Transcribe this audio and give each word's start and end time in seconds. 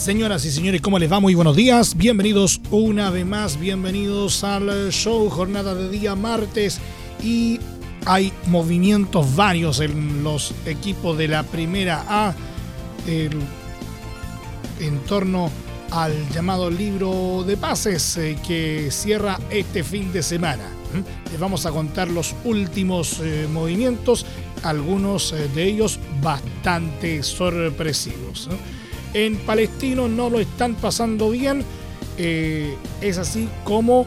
Señoras 0.00 0.46
y 0.46 0.50
señores, 0.50 0.80
¿cómo 0.80 0.98
les 0.98 1.12
va? 1.12 1.20
Muy 1.20 1.34
buenos 1.34 1.54
días. 1.54 1.94
Bienvenidos 1.94 2.62
una 2.70 3.10
vez 3.10 3.26
más, 3.26 3.60
bienvenidos 3.60 4.42
al 4.44 4.90
show 4.92 5.28
Jornada 5.28 5.74
de 5.74 5.90
Día 5.90 6.14
Martes. 6.14 6.80
Y 7.22 7.60
hay 8.06 8.32
movimientos 8.46 9.36
varios 9.36 9.78
en 9.80 10.24
los 10.24 10.54
equipos 10.64 11.18
de 11.18 11.28
la 11.28 11.42
Primera 11.42 12.02
A 12.08 12.34
en 13.06 14.98
torno 15.06 15.50
al 15.90 16.14
llamado 16.30 16.70
libro 16.70 17.44
de 17.46 17.58
pases 17.58 18.16
eh, 18.16 18.38
que 18.46 18.90
cierra 18.90 19.38
este 19.50 19.84
fin 19.84 20.14
de 20.14 20.22
semana. 20.22 20.64
Les 21.30 21.38
vamos 21.38 21.66
a 21.66 21.72
contar 21.72 22.08
los 22.08 22.34
últimos 22.44 23.20
eh, 23.20 23.46
movimientos, 23.52 24.24
algunos 24.62 25.34
eh, 25.34 25.50
de 25.54 25.64
ellos 25.64 26.00
bastante 26.22 27.22
sorpresivos. 27.22 28.48
En 29.14 29.36
Palestino 29.38 30.08
no 30.08 30.30
lo 30.30 30.40
están 30.40 30.74
pasando 30.74 31.30
bien, 31.30 31.64
eh, 32.18 32.74
es 33.00 33.18
así 33.18 33.48
como 33.64 34.06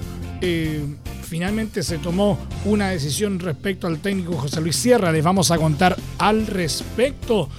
finalmente 1.34 1.82
se 1.82 1.98
tomó 1.98 2.38
una 2.64 2.90
decisión 2.90 3.40
respecto 3.40 3.88
al 3.88 3.98
técnico 3.98 4.38
José 4.38 4.62
Luis 4.62 4.76
Sierra. 4.76 5.12
Les 5.12 5.23
vamos 5.23 5.50
a 5.50 5.58
contar 5.58 5.98
al 6.20 6.45
respecto. 6.45 7.50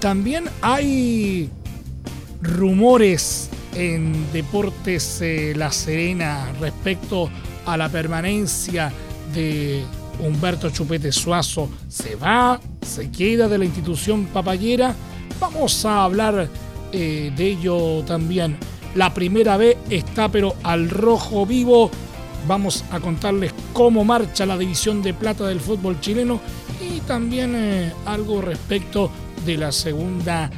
También 0.00 0.50
hay 0.60 1.48
rumores 2.42 3.48
en 3.74 4.30
Deportes 4.34 5.22
La 5.56 5.72
Serena 5.72 6.52
respecto 6.60 7.30
a 7.64 7.78
la 7.78 7.88
permanencia 7.88 8.92
de 9.32 9.82
Humberto 10.20 10.68
Chupete 10.68 11.10
Suazo. 11.10 11.70
¿Se 11.88 12.16
va? 12.16 12.60
¿Se 12.82 13.10
queda 13.10 13.48
de 13.48 13.56
la 13.56 13.64
institución 13.64 14.26
papayera? 14.26 14.94
Vamos 15.40 15.86
a 15.86 16.04
hablar 16.04 16.50
eh, 16.92 17.32
de 17.34 17.46
ello 17.46 18.02
también. 18.04 18.56
La 18.94 19.14
primera 19.14 19.56
vez 19.56 19.76
está 19.90 20.28
pero 20.28 20.54
al 20.62 20.90
rojo 20.90 21.46
vivo. 21.46 21.90
Vamos 22.46 22.84
a 22.90 23.00
contarles 23.00 23.54
cómo 23.72 24.04
marcha 24.04 24.44
la 24.44 24.58
división 24.58 25.00
de 25.02 25.14
plata 25.14 25.46
del 25.46 25.60
fútbol 25.60 26.00
chileno 26.00 26.40
y 26.80 27.00
también 27.00 27.54
eh, 27.56 27.92
algo 28.04 28.42
respecto 28.42 29.10
de 29.46 29.56
la 29.56 29.72
segunda 29.72 30.50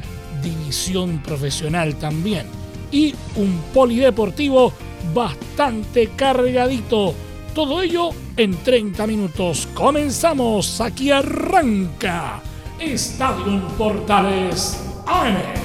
división 0.42 1.22
profesional 1.22 1.94
también. 1.96 2.46
Y 2.90 3.14
un 3.36 3.60
polideportivo 3.72 4.72
bastante 5.12 6.10
cargadito. 6.16 7.14
Todo 7.54 7.82
ello 7.82 8.10
en 8.36 8.56
30 8.56 9.06
minutos. 9.06 9.68
Comenzamos. 9.74 10.80
Aquí 10.80 11.10
arranca 11.10 12.40
Estadio 12.80 13.66
Portales 13.76 14.80
AM. 15.06 15.63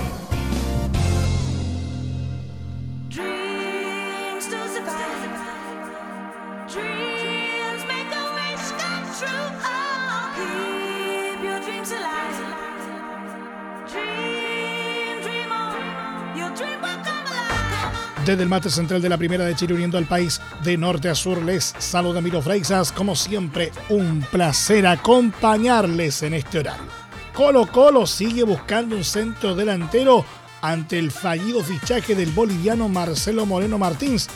Desde 18.30 18.44
el 18.44 18.50
mate 18.50 18.70
central 18.70 19.02
de 19.02 19.10
la 19.10 19.18
primera 19.18 19.44
de 19.44 19.56
Chile 19.56 19.74
uniendo 19.74 19.98
al 19.98 20.06
país 20.06 20.40
de 20.64 20.78
norte 20.78 21.10
a 21.10 21.16
sur 21.16 21.44
les 21.44 21.74
saluda 21.80 22.22
Miro 22.22 22.44
Freisas. 22.44 22.92
Como 22.92 23.16
siempre, 23.16 23.72
un 23.90 24.22
placer 24.22 24.86
acompañarles 24.86 26.22
en 26.22 26.36
este 26.36 26.60
horario. 26.60 26.86
Colo 27.34 27.66
Colo 27.66 28.06
sigue 28.06 28.44
buscando 28.44 28.96
un 28.96 29.04
centro 29.04 29.56
delantero 29.56 30.24
ante 30.62 31.00
el 31.00 31.10
fallido 31.10 31.64
fichaje 31.64 32.14
del 32.14 32.30
boliviano 32.30 32.88
Marcelo 32.88 33.48
Moreno 33.48 33.80
Martins. 33.80 34.30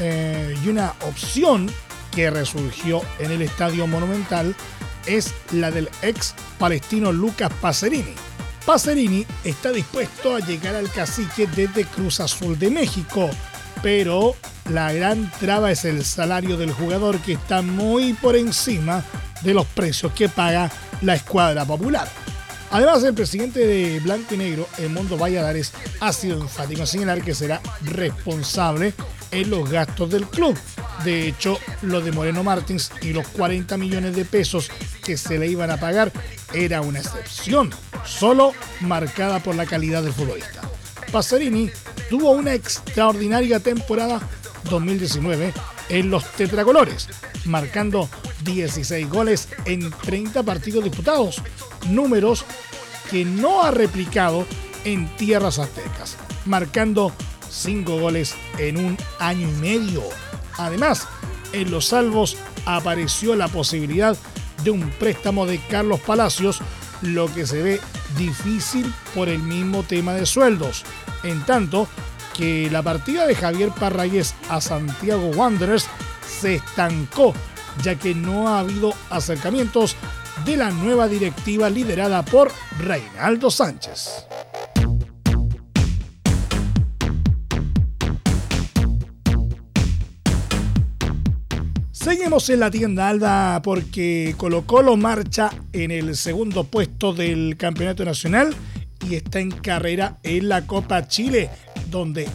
Eh, 0.00 0.58
y 0.64 0.68
una 0.68 0.92
opción 1.02 1.70
que 2.10 2.28
resurgió 2.28 3.02
en 3.20 3.30
el 3.30 3.42
Estadio 3.42 3.86
Monumental 3.86 4.56
es 5.06 5.32
la 5.52 5.70
del 5.70 5.88
ex 6.02 6.34
palestino 6.58 7.12
Lucas 7.12 7.52
Pacerini 7.60 8.16
Pacerini 8.66 9.26
está 9.42 9.72
dispuesto 9.72 10.36
a 10.36 10.40
llegar 10.40 10.76
al 10.76 10.88
cacique 10.90 11.48
desde 11.48 11.84
Cruz 11.84 12.20
Azul 12.20 12.58
de 12.58 12.70
México, 12.70 13.28
pero 13.82 14.36
la 14.70 14.92
gran 14.92 15.30
traba 15.40 15.72
es 15.72 15.84
el 15.84 16.04
salario 16.04 16.56
del 16.56 16.72
jugador 16.72 17.18
que 17.18 17.32
está 17.32 17.62
muy 17.62 18.12
por 18.12 18.36
encima 18.36 19.04
de 19.42 19.54
los 19.54 19.66
precios 19.66 20.12
que 20.12 20.28
paga 20.28 20.70
la 21.00 21.14
escuadra 21.14 21.64
popular. 21.64 22.08
Además, 22.70 23.02
el 23.02 23.12
presidente 23.12 23.66
de 23.66 24.00
Blanco 24.00 24.34
y 24.34 24.38
Negro, 24.38 24.68
Mundo 24.90 25.18
Valladares, 25.18 25.72
ha 26.00 26.12
sido 26.12 26.40
enfático 26.40 26.80
en 26.80 26.86
señalar 26.86 27.22
que 27.22 27.34
será 27.34 27.60
responsable 27.82 28.94
en 29.30 29.50
los 29.50 29.68
gastos 29.68 30.08
del 30.10 30.26
club. 30.26 30.56
De 31.04 31.26
hecho, 31.26 31.58
lo 31.82 32.00
de 32.00 32.12
Moreno 32.12 32.44
Martins 32.44 32.92
y 33.00 33.12
los 33.12 33.26
40 33.28 33.76
millones 33.76 34.14
de 34.14 34.24
pesos 34.24 34.70
que 35.04 35.16
se 35.16 35.38
le 35.38 35.48
iban 35.48 35.70
a 35.70 35.78
pagar 35.78 36.12
era 36.52 36.80
una 36.80 37.00
excepción 37.00 37.70
solo 38.04 38.52
marcada 38.80 39.40
por 39.40 39.54
la 39.54 39.66
calidad 39.66 40.02
del 40.02 40.12
futbolista. 40.12 40.62
Pasarini 41.10 41.70
tuvo 42.08 42.30
una 42.30 42.54
extraordinaria 42.54 43.60
temporada 43.60 44.20
2019 44.70 45.52
en 45.88 46.10
los 46.10 46.24
tetracolores, 46.32 47.08
marcando 47.44 48.08
16 48.44 49.08
goles 49.08 49.48
en 49.64 49.90
30 49.90 50.42
partidos 50.42 50.84
disputados, 50.84 51.42
números 51.88 52.44
que 53.10 53.24
no 53.24 53.62
ha 53.62 53.70
replicado 53.70 54.46
en 54.84 55.08
tierras 55.16 55.58
aztecas, 55.58 56.16
marcando 56.44 57.12
5 57.50 57.98
goles 57.98 58.34
en 58.58 58.78
un 58.78 58.96
año 59.18 59.48
y 59.48 59.52
medio. 59.60 60.02
Además, 60.58 61.06
en 61.52 61.70
los 61.70 61.86
salvos 61.86 62.36
apareció 62.66 63.34
la 63.36 63.48
posibilidad 63.48 64.16
de 64.64 64.70
un 64.70 64.90
préstamo 64.90 65.46
de 65.46 65.58
Carlos 65.68 66.00
Palacios 66.00 66.60
lo 67.02 67.32
que 67.32 67.46
se 67.46 67.62
ve 67.62 67.80
difícil 68.16 68.92
por 69.14 69.28
el 69.28 69.40
mismo 69.40 69.82
tema 69.82 70.14
de 70.14 70.26
sueldos. 70.26 70.84
En 71.24 71.44
tanto 71.44 71.88
que 72.36 72.68
la 72.70 72.82
partida 72.82 73.26
de 73.26 73.34
Javier 73.34 73.70
Parragués 73.70 74.34
a 74.48 74.60
Santiago 74.60 75.28
Wanderers 75.28 75.86
se 76.40 76.56
estancó, 76.56 77.34
ya 77.82 77.96
que 77.96 78.14
no 78.14 78.48
ha 78.48 78.60
habido 78.60 78.94
acercamientos 79.10 79.96
de 80.44 80.56
la 80.56 80.70
nueva 80.70 81.08
directiva 81.08 81.68
liderada 81.68 82.24
por 82.24 82.50
Reinaldo 82.78 83.50
Sánchez. 83.50 84.26
Seguimos 92.12 92.50
en 92.50 92.60
la 92.60 92.70
tienda 92.70 93.08
Alba 93.08 93.62
porque 93.62 94.34
Colo 94.36 94.66
Colo 94.66 94.98
marcha 94.98 95.48
en 95.72 95.90
el 95.90 96.14
segundo 96.14 96.64
puesto 96.64 97.14
del 97.14 97.56
Campeonato 97.56 98.04
Nacional 98.04 98.54
y 99.08 99.14
está 99.14 99.40
en 99.40 99.50
carrera 99.50 100.18
en 100.22 100.50
la 100.50 100.66
Copa 100.66 101.08
Chile, 101.08 101.48
donde 101.90 102.28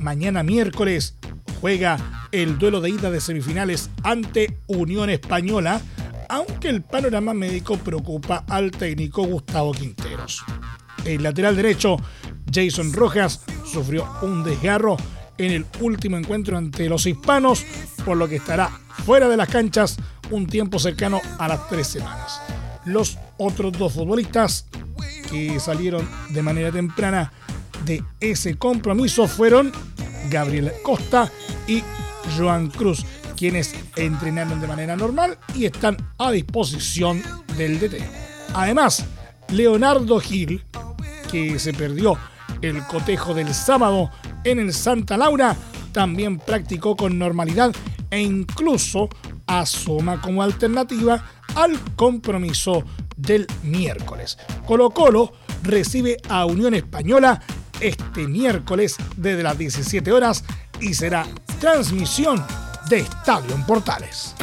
mañana 0.00 0.44
miércoles 0.44 1.16
juega 1.60 2.28
el 2.30 2.58
duelo 2.58 2.80
de 2.80 2.90
ida 2.90 3.10
de 3.10 3.20
semifinales 3.20 3.90
ante 4.04 4.56
Unión 4.68 5.10
Española, 5.10 5.80
aunque 6.28 6.68
el 6.68 6.82
panorama 6.82 7.34
médico 7.34 7.76
preocupa 7.76 8.44
al 8.48 8.70
técnico 8.70 9.24
Gustavo 9.24 9.72
Quinteros. 9.72 10.44
El 11.04 11.24
lateral 11.24 11.56
derecho, 11.56 11.96
Jason 12.52 12.92
Rojas, 12.92 13.40
sufrió 13.66 14.06
un 14.22 14.44
desgarro 14.44 14.96
en 15.38 15.50
el 15.50 15.66
último 15.80 16.18
encuentro 16.18 16.56
ante 16.56 16.88
los 16.88 17.04
hispanos, 17.04 17.66
por 18.04 18.16
lo 18.16 18.28
que 18.28 18.36
estará 18.36 18.70
fuera 19.04 19.28
de 19.28 19.36
las 19.36 19.48
canchas 19.48 19.96
un 20.30 20.46
tiempo 20.46 20.78
cercano 20.78 21.20
a 21.38 21.48
las 21.48 21.68
tres 21.68 21.86
semanas. 21.88 22.40
Los 22.84 23.18
otros 23.36 23.72
dos 23.72 23.92
futbolistas 23.92 24.66
que 25.30 25.60
salieron 25.60 26.08
de 26.30 26.42
manera 26.42 26.72
temprana 26.72 27.32
de 27.84 28.02
ese 28.20 28.56
compromiso 28.56 29.28
fueron 29.28 29.72
Gabriel 30.30 30.72
Costa 30.82 31.30
y 31.66 31.82
Joan 32.36 32.70
Cruz, 32.70 33.04
quienes 33.36 33.74
entrenaron 33.96 34.60
de 34.60 34.66
manera 34.66 34.96
normal 34.96 35.38
y 35.54 35.66
están 35.66 35.96
a 36.18 36.30
disposición 36.30 37.22
del 37.58 37.78
DT. 37.78 38.02
Además, 38.54 39.04
Leonardo 39.48 40.18
Gil, 40.20 40.64
que 41.30 41.58
se 41.58 41.74
perdió 41.74 42.16
El 42.62 42.82
cotejo 42.84 43.34
del 43.34 43.52
sábado 43.52 44.10
en 44.44 44.58
el 44.60 44.72
Santa 44.72 45.18
Laura 45.18 45.56
también 45.92 46.38
practicó 46.38 46.96
con 46.96 47.18
normalidad 47.18 47.72
e 48.14 48.20
incluso 48.20 49.08
asoma 49.44 50.20
como 50.20 50.40
alternativa 50.40 51.24
al 51.56 51.76
compromiso 51.96 52.84
del 53.16 53.44
miércoles. 53.64 54.38
Colo 54.66 54.90
Colo 54.90 55.32
recibe 55.64 56.18
a 56.28 56.46
Unión 56.46 56.74
Española 56.74 57.42
este 57.80 58.28
miércoles 58.28 58.96
desde 59.16 59.42
las 59.42 59.58
17 59.58 60.12
horas 60.12 60.44
y 60.80 60.94
será 60.94 61.26
transmisión 61.58 62.40
de 62.88 62.98
Estadio 62.98 63.52
en 63.52 63.66
Portales. 63.66 64.36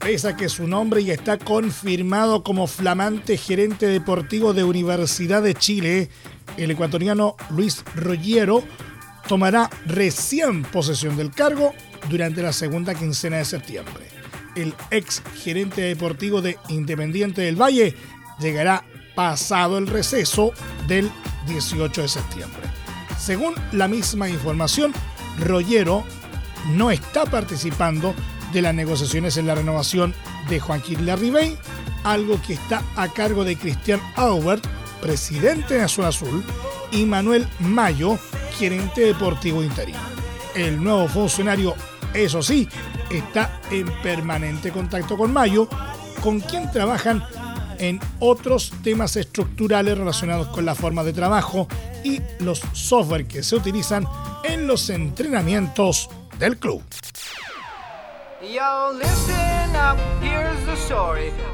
Pese 0.00 0.28
a 0.28 0.36
que 0.36 0.48
su 0.48 0.66
nombre 0.66 1.04
ya 1.04 1.12
está 1.12 1.36
confirmado 1.36 2.42
como 2.42 2.68
flamante 2.68 3.36
gerente 3.36 3.86
deportivo 3.86 4.54
de 4.54 4.64
Universidad 4.64 5.42
de 5.42 5.52
Chile, 5.54 6.10
el 6.56 6.70
ecuatoriano 6.70 7.36
Luis 7.50 7.84
Rollero 7.94 8.62
tomará 9.28 9.70
recién 9.86 10.62
posesión 10.62 11.16
del 11.16 11.30
cargo 11.30 11.74
durante 12.08 12.42
la 12.42 12.52
segunda 12.52 12.94
quincena 12.94 13.38
de 13.38 13.44
septiembre. 13.44 14.08
El 14.54 14.74
ex 14.90 15.22
gerente 15.42 15.82
deportivo 15.82 16.40
de 16.40 16.58
Independiente 16.68 17.42
del 17.42 17.60
Valle 17.60 17.94
llegará 18.38 18.84
pasado 19.14 19.78
el 19.78 19.86
receso 19.86 20.52
del 20.86 21.10
18 21.46 22.02
de 22.02 22.08
septiembre. 22.08 22.62
Según 23.18 23.54
la 23.72 23.88
misma 23.88 24.28
información, 24.28 24.92
Rollero 25.38 26.04
no 26.74 26.90
está 26.90 27.24
participando 27.24 28.14
de 28.52 28.62
las 28.62 28.74
negociaciones 28.74 29.36
en 29.36 29.46
la 29.46 29.54
renovación 29.54 30.14
de 30.48 30.60
Joaquín 30.60 31.06
Larribey, 31.06 31.56
algo 32.04 32.40
que 32.46 32.54
está 32.54 32.82
a 32.96 33.08
cargo 33.08 33.44
de 33.44 33.56
Cristian 33.56 34.00
Aubert, 34.16 34.64
presidente 35.00 35.74
de 35.74 35.82
Azul 35.82 36.04
Azul, 36.04 36.44
y 36.92 37.04
Manuel 37.04 37.46
Mayo, 37.60 38.18
gerente 38.58 39.02
deportivo 39.02 39.62
interino. 39.62 39.98
El 40.54 40.82
nuevo 40.82 41.08
funcionario, 41.08 41.74
eso 42.14 42.42
sí, 42.42 42.68
está 43.10 43.60
en 43.70 43.86
permanente 44.02 44.70
contacto 44.70 45.16
con 45.16 45.32
Mayo, 45.32 45.68
con 46.22 46.40
quien 46.40 46.70
trabajan 46.70 47.22
en 47.78 48.00
otros 48.20 48.72
temas 48.82 49.16
estructurales 49.16 49.98
relacionados 49.98 50.48
con 50.48 50.64
la 50.64 50.74
forma 50.74 51.04
de 51.04 51.12
trabajo 51.12 51.68
y 52.04 52.20
los 52.38 52.62
software 52.72 53.26
que 53.26 53.42
se 53.42 53.56
utilizan 53.56 54.06
en 54.44 54.66
los 54.66 54.88
entrenamientos 54.90 56.08
del 56.38 56.56
club. 56.58 56.82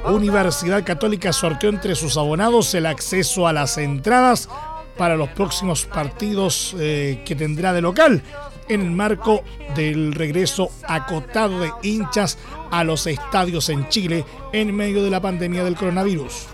Universidad 0.04 0.84
Católica 0.84 1.32
sorteó 1.32 1.70
entre 1.70 1.94
sus 1.94 2.16
abonados 2.16 2.74
el 2.74 2.86
acceso 2.86 3.46
a 3.46 3.52
las 3.52 3.78
entradas 3.78 4.48
para 4.96 5.16
los 5.16 5.30
próximos 5.30 5.86
partidos 5.86 6.76
eh, 6.78 7.22
que 7.24 7.34
tendrá 7.34 7.72
de 7.72 7.80
local 7.80 8.22
en 8.68 8.80
el 8.82 8.90
marco 8.90 9.42
del 9.74 10.12
regreso 10.12 10.70
acotado 10.86 11.60
de 11.60 11.72
hinchas 11.82 12.38
a 12.70 12.84
los 12.84 13.06
estadios 13.06 13.68
en 13.68 13.88
Chile 13.88 14.24
en 14.52 14.74
medio 14.74 15.02
de 15.02 15.10
la 15.10 15.20
pandemia 15.20 15.64
del 15.64 15.76
coronavirus. 15.76 16.46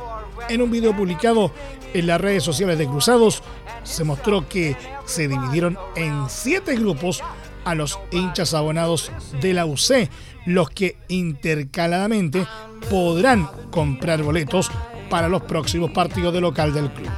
En 0.49 0.63
un 0.63 0.71
video 0.71 0.97
publicado 0.97 1.53
en 1.95 2.07
las 2.07 2.21
redes 2.21 2.43
sociales 2.43 2.79
de 2.79 2.87
Cruzados, 2.87 3.43
se 3.83 4.05
mostró 4.05 4.49
que 4.49 4.77
se 5.05 5.29
dividieron 5.29 5.79
en 5.97 6.29
siete 6.29 6.77
grupos 6.77 7.23
a 7.65 7.75
los 7.75 7.99
hinchas 8.11 8.55
abonados 8.55 9.13
de 9.41 9.53
la 9.53 9.67
UC, 9.67 10.09
los 10.49 10.71
que 10.71 10.97
intercaladamente 11.09 12.47
podrán 12.89 13.51
comprar 13.71 14.23
boletos 14.23 14.71
para 15.11 15.29
los 15.29 15.43
próximos 15.43 15.91
partidos 15.91 16.33
de 16.33 16.41
local 16.41 16.73
del 16.73 16.91
club. 16.91 17.11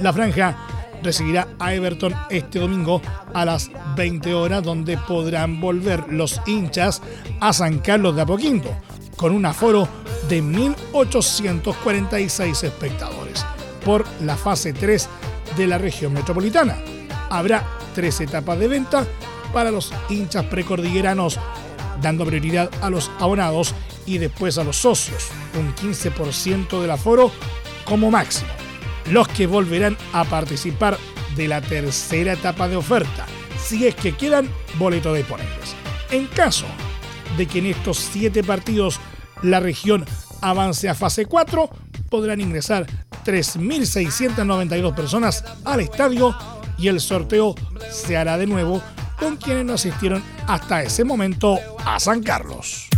La 0.00 0.10
franja 0.12 0.56
recibirá 1.02 1.48
a 1.58 1.74
Everton 1.74 2.14
este 2.30 2.60
domingo 2.60 3.02
a 3.34 3.44
las 3.44 3.70
20 3.94 4.32
horas, 4.32 4.62
donde 4.62 4.96
podrán 4.96 5.60
volver 5.60 6.10
los 6.10 6.40
hinchas 6.46 7.02
a 7.40 7.52
San 7.52 7.80
Carlos 7.80 8.16
de 8.16 8.22
Apoquindo, 8.22 8.74
con 9.16 9.32
un 9.32 9.44
aforo 9.44 9.86
de 10.30 10.42
1.846 10.42 12.64
espectadores 12.64 13.44
por 13.84 14.06
la 14.22 14.36
fase 14.36 14.72
3 14.72 15.08
de 15.58 15.66
la 15.66 15.76
región 15.76 16.14
metropolitana. 16.14 16.78
Habrá 17.28 17.66
tres 17.94 18.18
etapas 18.22 18.58
de 18.58 18.68
venta 18.68 19.06
para 19.52 19.70
los 19.70 19.92
hinchas 20.08 20.46
precordilleranos, 20.46 21.38
dando 22.02 22.26
prioridad 22.26 22.70
a 22.82 22.90
los 22.90 23.10
abonados 23.18 23.74
y 24.04 24.18
después 24.18 24.58
a 24.58 24.64
los 24.64 24.76
socios, 24.76 25.28
un 25.58 25.74
15% 25.74 26.80
del 26.80 26.90
aforo 26.90 27.30
como 27.84 28.10
máximo 28.10 28.50
los 29.10 29.28
que 29.28 29.46
volverán 29.46 29.96
a 30.12 30.24
participar 30.24 30.98
de 31.36 31.48
la 31.48 31.60
tercera 31.60 32.34
etapa 32.34 32.68
de 32.68 32.76
oferta, 32.76 33.26
si 33.62 33.86
es 33.86 33.94
que 33.94 34.14
quedan 34.14 34.48
boletos 34.78 35.16
disponibles. 35.16 35.74
En 36.10 36.26
caso 36.26 36.66
de 37.36 37.46
que 37.46 37.58
en 37.60 37.66
estos 37.66 37.98
siete 37.98 38.44
partidos 38.44 39.00
la 39.42 39.60
región 39.60 40.04
avance 40.40 40.88
a 40.88 40.94
fase 40.94 41.26
4, 41.26 41.70
podrán 42.08 42.40
ingresar 42.40 42.86
3.692 43.24 44.94
personas 44.94 45.44
al 45.64 45.80
estadio 45.80 46.36
y 46.76 46.88
el 46.88 47.00
sorteo 47.00 47.54
se 47.90 48.16
hará 48.16 48.36
de 48.36 48.46
nuevo 48.46 48.82
con 49.22 49.36
quienes 49.36 49.64
no 49.64 49.74
asistieron 49.74 50.22
hasta 50.48 50.82
ese 50.82 51.04
momento 51.04 51.58
a 51.84 52.00
San 52.00 52.22
Carlos. 52.22 52.88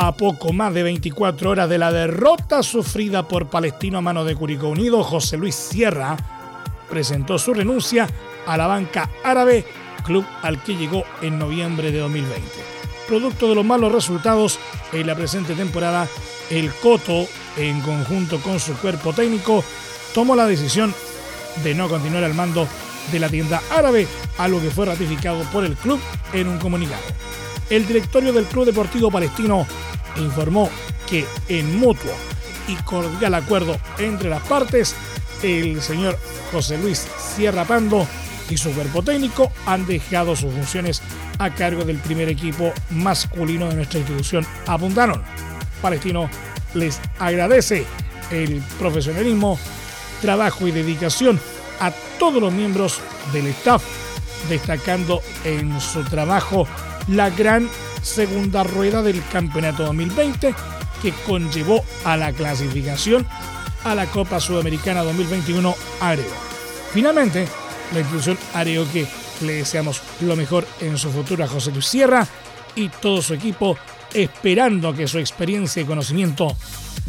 a 0.00 0.12
poco 0.12 0.52
más 0.52 0.72
de 0.74 0.84
24 0.84 1.50
horas 1.50 1.68
de 1.68 1.76
la 1.76 1.90
derrota 1.90 2.62
sufrida 2.62 3.26
por 3.26 3.48
Palestino 3.48 3.98
a 3.98 4.00
mano 4.00 4.24
de 4.24 4.36
Curicó 4.36 4.68
Unido, 4.68 5.02
José 5.02 5.36
Luis 5.36 5.56
Sierra 5.56 6.16
presentó 6.88 7.36
su 7.36 7.52
renuncia 7.52 8.06
a 8.46 8.56
la 8.56 8.68
banca 8.68 9.10
árabe, 9.24 9.64
club 10.04 10.24
al 10.42 10.62
que 10.62 10.76
llegó 10.76 11.02
en 11.20 11.36
noviembre 11.40 11.90
de 11.90 11.98
2020. 11.98 12.44
Producto 13.08 13.48
de 13.48 13.56
los 13.56 13.64
malos 13.64 13.90
resultados 13.90 14.60
en 14.92 15.04
la 15.04 15.16
presente 15.16 15.54
temporada, 15.54 16.06
el 16.50 16.72
Coto, 16.74 17.26
en 17.56 17.80
conjunto 17.80 18.40
con 18.40 18.60
su 18.60 18.74
cuerpo 18.74 19.12
técnico, 19.12 19.64
tomó 20.14 20.34
la 20.34 20.46
decisión 20.46 20.94
de 21.62 21.74
no 21.74 21.88
continuar 21.88 22.24
al 22.24 22.34
mando 22.34 22.68
de 23.12 23.18
la 23.18 23.28
tienda 23.28 23.62
árabe, 23.70 24.06
algo 24.38 24.60
que 24.60 24.70
fue 24.70 24.86
ratificado 24.86 25.42
por 25.52 25.64
el 25.64 25.74
club 25.74 26.00
en 26.32 26.48
un 26.48 26.58
comunicado. 26.58 27.02
El 27.70 27.86
directorio 27.86 28.32
del 28.32 28.46
Club 28.46 28.66
Deportivo 28.66 29.10
Palestino 29.10 29.66
informó 30.16 30.70
que 31.08 31.26
en 31.48 31.78
mutuo 31.78 32.12
y 32.66 32.74
cordial 32.76 33.34
acuerdo 33.34 33.78
entre 33.98 34.30
las 34.30 34.42
partes, 34.42 34.94
el 35.42 35.80
señor 35.82 36.18
José 36.52 36.78
Luis 36.78 37.06
Sierra 37.18 37.64
Pando 37.64 38.06
y 38.50 38.56
su 38.56 38.72
cuerpo 38.72 39.02
técnico 39.02 39.52
han 39.66 39.86
dejado 39.86 40.34
sus 40.34 40.52
funciones 40.52 41.02
a 41.38 41.50
cargo 41.50 41.84
del 41.84 41.98
primer 41.98 42.28
equipo 42.28 42.72
masculino 42.90 43.68
de 43.68 43.76
nuestra 43.76 44.00
institución, 44.00 44.46
apuntaron. 44.66 45.22
Palestino 45.80 46.28
les 46.74 47.00
agradece 47.18 47.86
el 48.30 48.62
profesionalismo, 48.78 49.58
trabajo 50.20 50.66
y 50.66 50.72
dedicación 50.72 51.40
a 51.80 51.90
todos 52.18 52.42
los 52.42 52.52
miembros 52.52 53.00
del 53.32 53.46
staff, 53.48 53.82
destacando 54.48 55.22
en 55.44 55.80
su 55.80 56.04
trabajo 56.04 56.66
la 57.08 57.30
gran 57.30 57.68
segunda 58.02 58.64
rueda 58.64 59.02
del 59.02 59.22
Campeonato 59.32 59.84
2020 59.84 60.54
que 61.02 61.12
conllevó 61.26 61.84
a 62.04 62.16
la 62.16 62.32
clasificación 62.32 63.26
a 63.84 63.94
la 63.94 64.06
Copa 64.06 64.40
Sudamericana 64.40 65.02
2021 65.02 65.74
Areo. 66.00 66.26
Finalmente, 66.92 67.46
la 67.92 68.00
institución 68.00 68.38
Areo 68.54 68.86
que 68.92 69.06
le 69.42 69.54
deseamos 69.54 70.02
lo 70.20 70.36
mejor 70.36 70.66
en 70.80 70.98
su 70.98 71.10
futuro 71.10 71.44
a 71.44 71.48
José 71.48 71.70
Luis 71.70 71.86
Sierra 71.86 72.26
y 72.74 72.88
todo 72.88 73.22
su 73.22 73.34
equipo 73.34 73.78
esperando 74.14 74.94
que 74.94 75.08
su 75.08 75.18
experiencia 75.18 75.82
y 75.82 75.84
conocimiento 75.84 76.56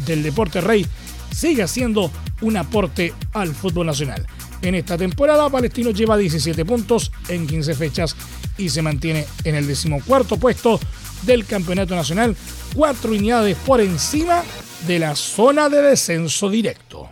del 0.06 0.22
deporte 0.22 0.60
rey 0.60 0.86
siga 1.34 1.66
siendo 1.66 2.10
un 2.40 2.56
aporte 2.56 3.14
al 3.32 3.54
fútbol 3.54 3.86
nacional. 3.86 4.26
En 4.62 4.74
esta 4.74 4.98
temporada, 4.98 5.48
Palestino 5.48 5.90
lleva 5.90 6.16
17 6.16 6.64
puntos 6.64 7.12
en 7.28 7.46
15 7.46 7.74
fechas 7.74 8.14
y 8.58 8.68
se 8.68 8.82
mantiene 8.82 9.26
en 9.44 9.54
el 9.54 9.66
decimocuarto 9.66 10.36
puesto 10.36 10.78
del 11.22 11.46
Campeonato 11.46 11.94
Nacional, 11.94 12.36
cuatro 12.74 13.12
unidades 13.12 13.56
por 13.64 13.80
encima 13.80 14.42
de 14.86 14.98
la 14.98 15.14
zona 15.14 15.68
de 15.68 15.82
descenso 15.82 16.48
directo. 16.50 17.08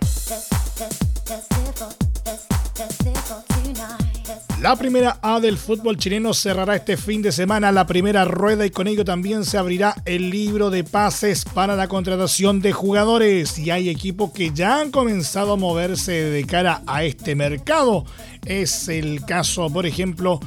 La 4.68 4.76
primera 4.76 5.18
A 5.22 5.40
del 5.40 5.56
fútbol 5.56 5.96
chileno 5.96 6.34
cerrará 6.34 6.76
este 6.76 6.98
fin 6.98 7.22
de 7.22 7.32
semana 7.32 7.72
la 7.72 7.86
primera 7.86 8.26
rueda 8.26 8.66
y 8.66 8.70
con 8.70 8.86
ello 8.86 9.02
también 9.02 9.46
se 9.46 9.56
abrirá 9.56 9.94
el 10.04 10.28
libro 10.28 10.68
de 10.68 10.84
pases 10.84 11.46
para 11.46 11.74
la 11.74 11.88
contratación 11.88 12.60
de 12.60 12.72
jugadores. 12.72 13.58
Y 13.58 13.70
hay 13.70 13.88
equipos 13.88 14.30
que 14.30 14.50
ya 14.52 14.82
han 14.82 14.90
comenzado 14.90 15.54
a 15.54 15.56
moverse 15.56 16.12
de 16.12 16.44
cara 16.44 16.82
a 16.86 17.02
este 17.02 17.34
mercado. 17.34 18.04
Es 18.44 18.90
el 18.90 19.24
caso, 19.24 19.70
por 19.70 19.86
ejemplo, 19.86 20.38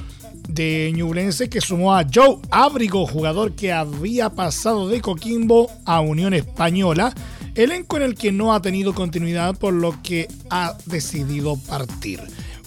de 0.48 0.92
Ñublense 0.96 1.50
que 1.50 1.60
sumó 1.60 1.96
a 1.96 2.06
Joe 2.06 2.38
Abrigo, 2.52 3.08
jugador 3.08 3.56
que 3.56 3.74
había 3.74 4.30
pasado 4.30 4.88
de 4.88 5.02
Coquimbo 5.02 5.72
a 5.84 6.00
Unión 6.00 6.36
Española, 6.36 7.12
elenco 7.56 7.98
en 7.98 8.04
el 8.04 8.14
que 8.14 8.32
no 8.32 8.54
ha 8.54 8.62
tenido 8.62 8.94
continuidad 8.94 9.58
por 9.58 9.74
lo 9.74 10.00
que 10.04 10.28
ha 10.52 10.78
decidido 10.86 11.58
partir. 11.58 12.22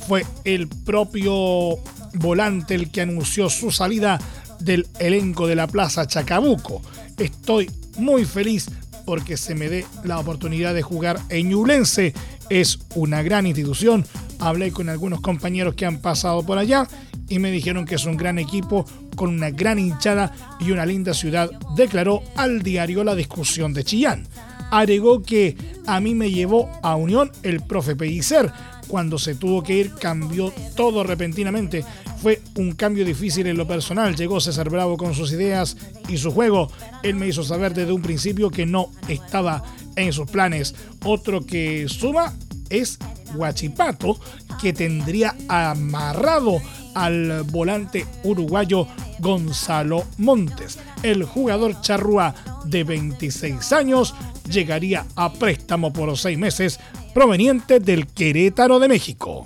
Fue 0.07 0.25
el 0.45 0.69
propio 0.69 1.79
volante 2.15 2.75
el 2.75 2.91
que 2.91 3.01
anunció 3.01 3.49
su 3.49 3.71
salida 3.71 4.21
del 4.61 4.87
elenco 4.99 5.47
de 5.47 5.57
la 5.57 5.67
Plaza 5.67 6.07
Chacabuco. 6.07 6.83
Estoy 7.19 7.71
muy 7.99 8.25
feliz 8.25 8.69
porque 9.05 9.37
se 9.37 9.55
me 9.55 9.69
dé 9.69 9.87
la 10.05 10.19
oportunidad 10.19 10.75
de 10.75 10.83
jugar 10.83 11.21
en 11.29 11.51
Ñublense. 11.51 12.15
Es 12.51 12.79
una 12.95 13.23
gran 13.23 13.47
institución. 13.47 14.05
Hablé 14.39 14.73
con 14.73 14.89
algunos 14.89 15.21
compañeros 15.21 15.75
que 15.75 15.87
han 15.87 15.99
pasado 15.99 16.45
por 16.45 16.59
allá 16.59 16.87
y 17.29 17.39
me 17.39 17.51
dijeron 17.51 17.87
que 17.87 17.95
es 17.95 18.05
un 18.05 18.17
gran 18.17 18.39
equipo 18.39 18.85
con 19.17 19.31
una 19.31 19.51
gran 19.51 19.79
hinchada 19.79 20.33
y 20.61 20.71
una 20.71 20.85
linda 20.85 21.15
ciudad, 21.15 21.51
declaró 21.77 22.23
al 22.37 22.63
diario 22.63 23.05
La 23.05 23.15
Discusión 23.15 23.73
de 23.73 23.85
Chillán. 23.85 24.27
Agregó 24.71 25.23
que 25.23 25.57
a 25.87 26.01
mí 26.01 26.15
me 26.15 26.31
llevó 26.31 26.69
a 26.83 26.97
Unión 26.97 27.31
el 27.43 27.61
profe 27.63 27.95
Pellicer. 27.95 28.51
Cuando 28.87 29.19
se 29.19 29.35
tuvo 29.35 29.63
que 29.63 29.75
ir 29.75 29.95
cambió 29.95 30.53
todo 30.77 31.05
repentinamente. 31.05 31.85
Fue 32.23 32.41
un 32.57 32.73
cambio 32.73 33.05
difícil 33.05 33.47
en 33.47 33.57
lo 33.57 33.67
personal. 33.67 34.17
Llegó 34.17 34.41
César 34.41 34.71
Bravo 34.71 34.97
con 34.97 35.15
sus 35.15 35.33
ideas 35.33 35.77
y 36.09 36.17
su 36.17 36.31
juego. 36.31 36.71
Él 37.03 37.17
me 37.17 37.29
hizo 37.29 37.43
saber 37.43 37.75
desde 37.75 37.93
un 37.93 38.03
principio 38.03 38.51
que 38.51 38.67
no 38.67 38.91
estaba 39.09 39.63
en 39.97 40.13
sus 40.13 40.31
planes. 40.31 40.75
Otro 41.05 41.45
que 41.45 41.87
suma 41.89 42.33
es 42.71 42.99
Guachipato, 43.35 44.19
que 44.61 44.73
tendría 44.73 45.35
amarrado 45.49 46.61
al 46.95 47.43
volante 47.45 48.07
uruguayo 48.23 48.87
Gonzalo 49.19 50.05
Montes. 50.19 50.79
El 51.03 51.25
jugador 51.25 51.81
charrúa 51.81 52.35
de 52.65 52.85
26 52.85 53.73
años 53.73 54.15
llegaría 54.49 55.07
a 55.17 55.33
préstamo 55.33 55.93
por 55.93 56.17
seis 56.17 56.39
meses 56.39 56.81
proveniente 57.13 57.81
del 57.81 58.07
Querétaro 58.07 58.79
de 58.79 58.89
México. 58.89 59.45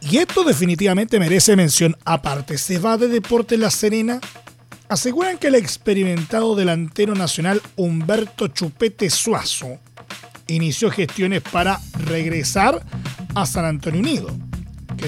Y 0.00 0.18
esto 0.18 0.44
definitivamente 0.44 1.18
merece 1.18 1.56
mención 1.56 1.96
aparte. 2.04 2.58
¿Se 2.58 2.78
va 2.78 2.96
de 2.96 3.08
Deporte 3.08 3.56
La 3.56 3.70
Serena? 3.70 4.20
Aseguran 4.88 5.38
que 5.38 5.48
el 5.48 5.54
experimentado 5.54 6.54
delantero 6.54 7.14
nacional 7.14 7.60
Humberto 7.76 8.48
Chupete 8.48 9.08
Suazo 9.08 9.78
inició 10.46 10.90
gestiones 10.90 11.42
para 11.42 11.80
regresar 11.98 12.84
a 13.34 13.46
San 13.46 13.64
Antonio 13.64 14.00
Unido, 14.00 14.28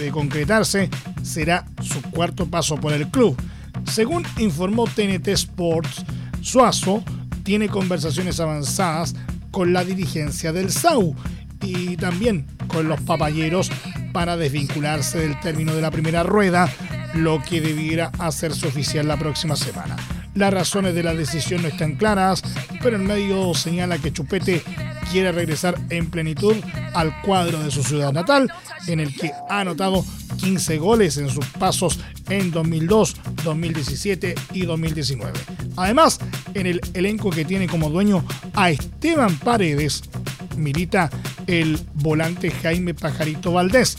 de 0.00 0.11
concretarse 0.11 0.91
será 1.23 1.65
su 1.83 2.03
cuarto 2.03 2.47
paso 2.47 2.76
por 2.76 2.93
el 2.93 3.09
club. 3.09 3.37
Según 3.91 4.25
informó 4.38 4.87
TNT 4.87 5.29
Sports, 5.29 6.05
Suazo 6.41 7.03
tiene 7.43 7.69
conversaciones 7.69 8.41
avanzadas 8.41 9.15
con 9.50 9.73
la 9.73 9.85
dirigencia 9.85 10.53
del 10.53 10.71
SAU 10.71 11.15
y 11.62 11.97
también 11.97 12.47
con 12.69 12.88
los 12.88 13.00
papayeros 13.00 13.71
para 14.12 14.37
desvincularse 14.37 15.19
del 15.19 15.38
término 15.41 15.75
de 15.75 15.83
la 15.83 15.91
primera 15.91 16.23
rueda, 16.23 16.69
lo 17.15 17.41
que 17.43 17.61
debiera 17.61 18.11
hacerse 18.19 18.67
oficial 18.67 19.09
la 19.09 19.17
próxima 19.17 19.57
semana. 19.57 19.97
Las 20.35 20.53
razones 20.53 20.95
de 20.95 21.03
la 21.03 21.15
decisión 21.15 21.62
no 21.62 21.69
están 21.69 21.97
claras, 21.97 22.43
pero 22.83 22.97
el 22.97 23.03
medio 23.03 23.55
señala 23.55 23.99
que 23.99 24.12
Chupete 24.12 24.62
quiere 25.11 25.33
regresar 25.33 25.79
en 25.91 26.11
plenitud 26.11 26.57
al 26.95 27.21
cuadro 27.23 27.63
de 27.63 27.71
su 27.71 27.83
ciudad 27.83 28.13
natal, 28.13 28.51
en 28.87 29.01
el 29.01 29.15
que 29.15 29.33
ha 29.49 29.61
anotado 29.61 30.05
15 30.39 30.79
goles 30.79 31.17
en 31.17 31.29
sus 31.29 31.47
pasos 31.47 31.99
en 32.29 32.51
2002, 32.51 33.17
2017 33.45 34.35
y 34.53 34.67
2019. 34.67 35.33
Además, 35.77 36.19
en 36.55 36.67
el 36.67 36.81
elenco 36.95 37.31
que 37.31 37.45
tiene 37.45 37.67
como 37.67 37.91
dueño 37.91 38.25
a 38.55 38.71
Esteban 38.71 39.37
Paredes, 39.39 40.03
milita 40.57 41.11
el 41.47 41.79
volante 41.95 42.51
Jaime 42.51 42.95
Pajarito 42.95 43.53
Valdés, 43.53 43.99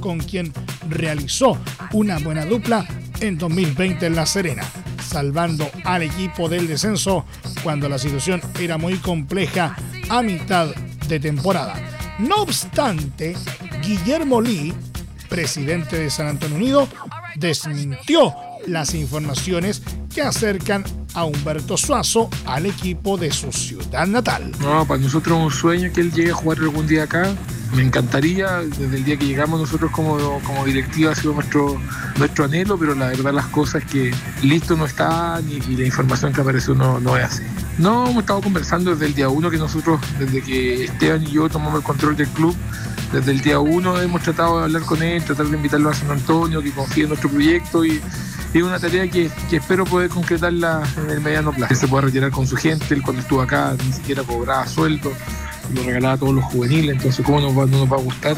con 0.00 0.18
quien 0.18 0.52
realizó 0.88 1.58
una 1.92 2.18
buena 2.18 2.44
dupla 2.44 2.86
en 3.20 3.38
2020 3.38 4.06
en 4.06 4.14
La 4.14 4.26
Serena, 4.26 4.64
salvando 5.02 5.68
al 5.84 6.02
equipo 6.02 6.48
del 6.48 6.68
descenso 6.68 7.24
cuando 7.62 7.88
la 7.88 7.98
situación 7.98 8.40
era 8.60 8.78
muy 8.78 8.96
compleja 8.96 9.76
a 10.08 10.22
mitad 10.22 10.74
de 11.08 11.20
temporada. 11.20 11.74
No 12.18 12.36
obstante, 12.36 13.36
Guillermo 13.82 14.40
Lee, 14.40 14.72
presidente 15.28 15.98
de 15.98 16.10
San 16.10 16.28
Antonio 16.28 16.56
Unido, 16.56 16.88
desmintió 17.36 18.34
las 18.66 18.94
informaciones 18.94 19.82
que 20.14 20.22
acercan 20.22 20.84
a 21.14 21.24
Humberto 21.24 21.76
Suazo 21.76 22.28
al 22.46 22.66
equipo 22.66 23.16
de 23.16 23.30
su 23.30 23.52
ciudad 23.52 24.06
natal. 24.06 24.52
No, 24.60 24.86
para 24.86 25.00
nosotros 25.00 25.38
es 25.38 25.44
un 25.44 25.50
sueño 25.50 25.92
que 25.92 26.00
él 26.00 26.12
llegue 26.12 26.30
a 26.30 26.34
jugar 26.34 26.58
algún 26.58 26.86
día 26.86 27.04
acá. 27.04 27.34
Me 27.74 27.82
encantaría, 27.82 28.60
desde 28.62 28.96
el 28.96 29.04
día 29.04 29.16
que 29.16 29.26
llegamos 29.26 29.60
nosotros 29.60 29.90
como, 29.90 30.16
como 30.40 30.64
directiva 30.64 31.12
ha 31.12 31.14
sido 31.14 31.34
nuestro, 31.34 31.80
nuestro 32.16 32.44
anhelo, 32.44 32.78
pero 32.78 32.94
la 32.94 33.08
verdad 33.08 33.32
las 33.32 33.46
cosas 33.46 33.84
que 33.84 34.14
listo 34.42 34.76
no 34.76 34.86
está 34.86 35.40
y, 35.48 35.76
la 35.76 35.84
información 35.84 36.32
que 36.32 36.40
apareció 36.40 36.74
no, 36.74 37.00
no 37.00 37.16
es 37.16 37.24
así. 37.24 37.42
No, 37.78 38.08
hemos 38.08 38.22
estado 38.22 38.40
conversando 38.40 38.92
desde 38.92 39.06
el 39.06 39.14
día 39.14 39.28
uno 39.28 39.50
que 39.50 39.58
nosotros, 39.58 40.00
desde 40.18 40.42
que 40.42 40.84
Esteban 40.84 41.22
y 41.22 41.32
yo 41.32 41.48
tomamos 41.48 41.76
el 41.76 41.82
control 41.82 42.16
del 42.16 42.28
club, 42.28 42.56
desde 43.12 43.32
el 43.32 43.40
día 43.40 43.58
uno 43.58 44.00
hemos 44.00 44.22
tratado 44.22 44.58
de 44.58 44.64
hablar 44.64 44.82
con 44.82 45.02
él, 45.02 45.22
tratar 45.24 45.46
de 45.46 45.56
invitarlo 45.56 45.90
a 45.90 45.94
San 45.94 46.10
Antonio, 46.10 46.62
que 46.62 46.70
confíe 46.72 47.02
en 47.02 47.10
nuestro 47.10 47.28
proyecto 47.28 47.84
y 47.84 48.00
es 48.54 48.62
una 48.62 48.78
tarea 48.78 49.08
que, 49.08 49.30
espero 49.50 49.84
poder 49.84 50.08
concretarla 50.08 50.82
en 50.96 51.10
el 51.10 51.20
mediano 51.20 51.52
plazo. 51.52 51.74
se 51.74 51.88
pueda 51.88 52.06
retirar 52.06 52.30
con 52.30 52.46
su 52.46 52.56
gente, 52.56 52.94
él 52.94 53.02
cuando 53.02 53.20
estuvo 53.20 53.42
acá 53.42 53.76
ni 53.84 53.92
siquiera 53.92 54.22
cobraba 54.22 54.66
sueldo, 54.66 55.12
lo 55.74 55.82
regalaba 55.82 56.14
a 56.14 56.18
todos 56.18 56.34
los 56.34 56.44
juveniles, 56.44 56.96
entonces 56.96 57.24
cómo 57.24 57.40
nos 57.40 57.56
va, 57.56 57.66
no 57.66 57.78
nos 57.78 57.92
va 57.92 57.96
a 57.96 58.00
gustar 58.00 58.36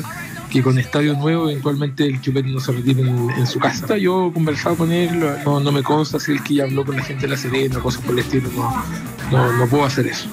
que 0.49 0.63
con 0.63 0.79
estadio 0.79 1.15
nuevo 1.15 1.49
eventualmente 1.49 2.07
el 2.07 2.21
Chupete 2.21 2.49
no 2.49 2.61
se 2.61 2.73
retire 2.73 3.03
en, 3.03 3.47
su 3.47 3.59
casa. 3.59 3.97
Yo 3.97 4.29
he 4.29 4.33
conversado 4.33 4.77
con 4.77 4.93
él, 4.93 5.21
no, 5.45 5.73
me 5.73 5.83
consta 5.83 6.19
si 6.19 6.33
él 6.33 6.43
que 6.43 6.63
habló 6.63 6.85
con 6.85 6.97
la 6.97 7.05
gente 7.05 7.23
de 7.23 7.29
la 7.29 7.37
Serena, 7.37 7.79
cosas 7.81 8.03
por 8.03 8.13
el 8.13 8.21
estilo, 8.21 8.49
no, 9.31 9.67
puedo 9.67 9.85
hacer 9.85 10.07
eso. 10.07 10.29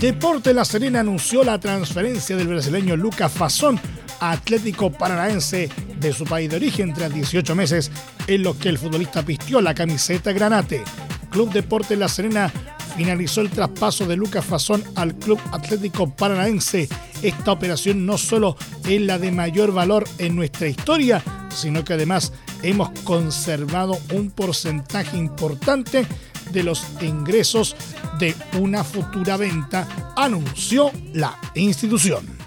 Deporte 0.00 0.54
La 0.54 0.64
Serena 0.64 1.00
anunció 1.00 1.42
la 1.42 1.58
transferencia 1.58 2.36
del 2.36 2.46
brasileño 2.46 2.96
Lucas 2.96 3.32
Fasón 3.32 3.80
Atlético 4.20 4.90
Paranaense 4.90 5.68
de 5.98 6.12
su 6.12 6.24
país 6.24 6.50
de 6.50 6.56
origen 6.56 6.92
tras 6.92 7.12
18 7.12 7.54
meses 7.54 7.90
en 8.26 8.42
los 8.42 8.56
que 8.56 8.68
el 8.68 8.78
futbolista 8.78 9.22
pistió 9.22 9.60
la 9.60 9.74
camiseta 9.74 10.32
granate. 10.32 10.82
Club 11.30 11.52
Deporte 11.52 11.96
La 11.96 12.08
Serena 12.08 12.52
finalizó 12.96 13.42
el 13.42 13.50
traspaso 13.50 14.06
de 14.06 14.16
Lucas 14.16 14.44
Fasón 14.44 14.82
al 14.96 15.14
Club 15.14 15.40
Atlético 15.52 16.14
Paranaense. 16.14 16.88
Esta 17.22 17.52
operación 17.52 18.06
no 18.06 18.18
solo 18.18 18.56
es 18.88 19.00
la 19.00 19.18
de 19.18 19.30
mayor 19.30 19.72
valor 19.72 20.04
en 20.18 20.34
nuestra 20.34 20.68
historia, 20.68 21.22
sino 21.50 21.84
que 21.84 21.94
además 21.94 22.32
hemos 22.62 22.90
conservado 23.04 23.98
un 24.12 24.30
porcentaje 24.30 25.16
importante 25.16 26.06
de 26.52 26.62
los 26.62 26.84
ingresos 27.00 27.76
de 28.18 28.34
una 28.58 28.82
futura 28.82 29.36
venta, 29.36 29.86
anunció 30.16 30.90
la 31.12 31.38
institución. 31.54 32.37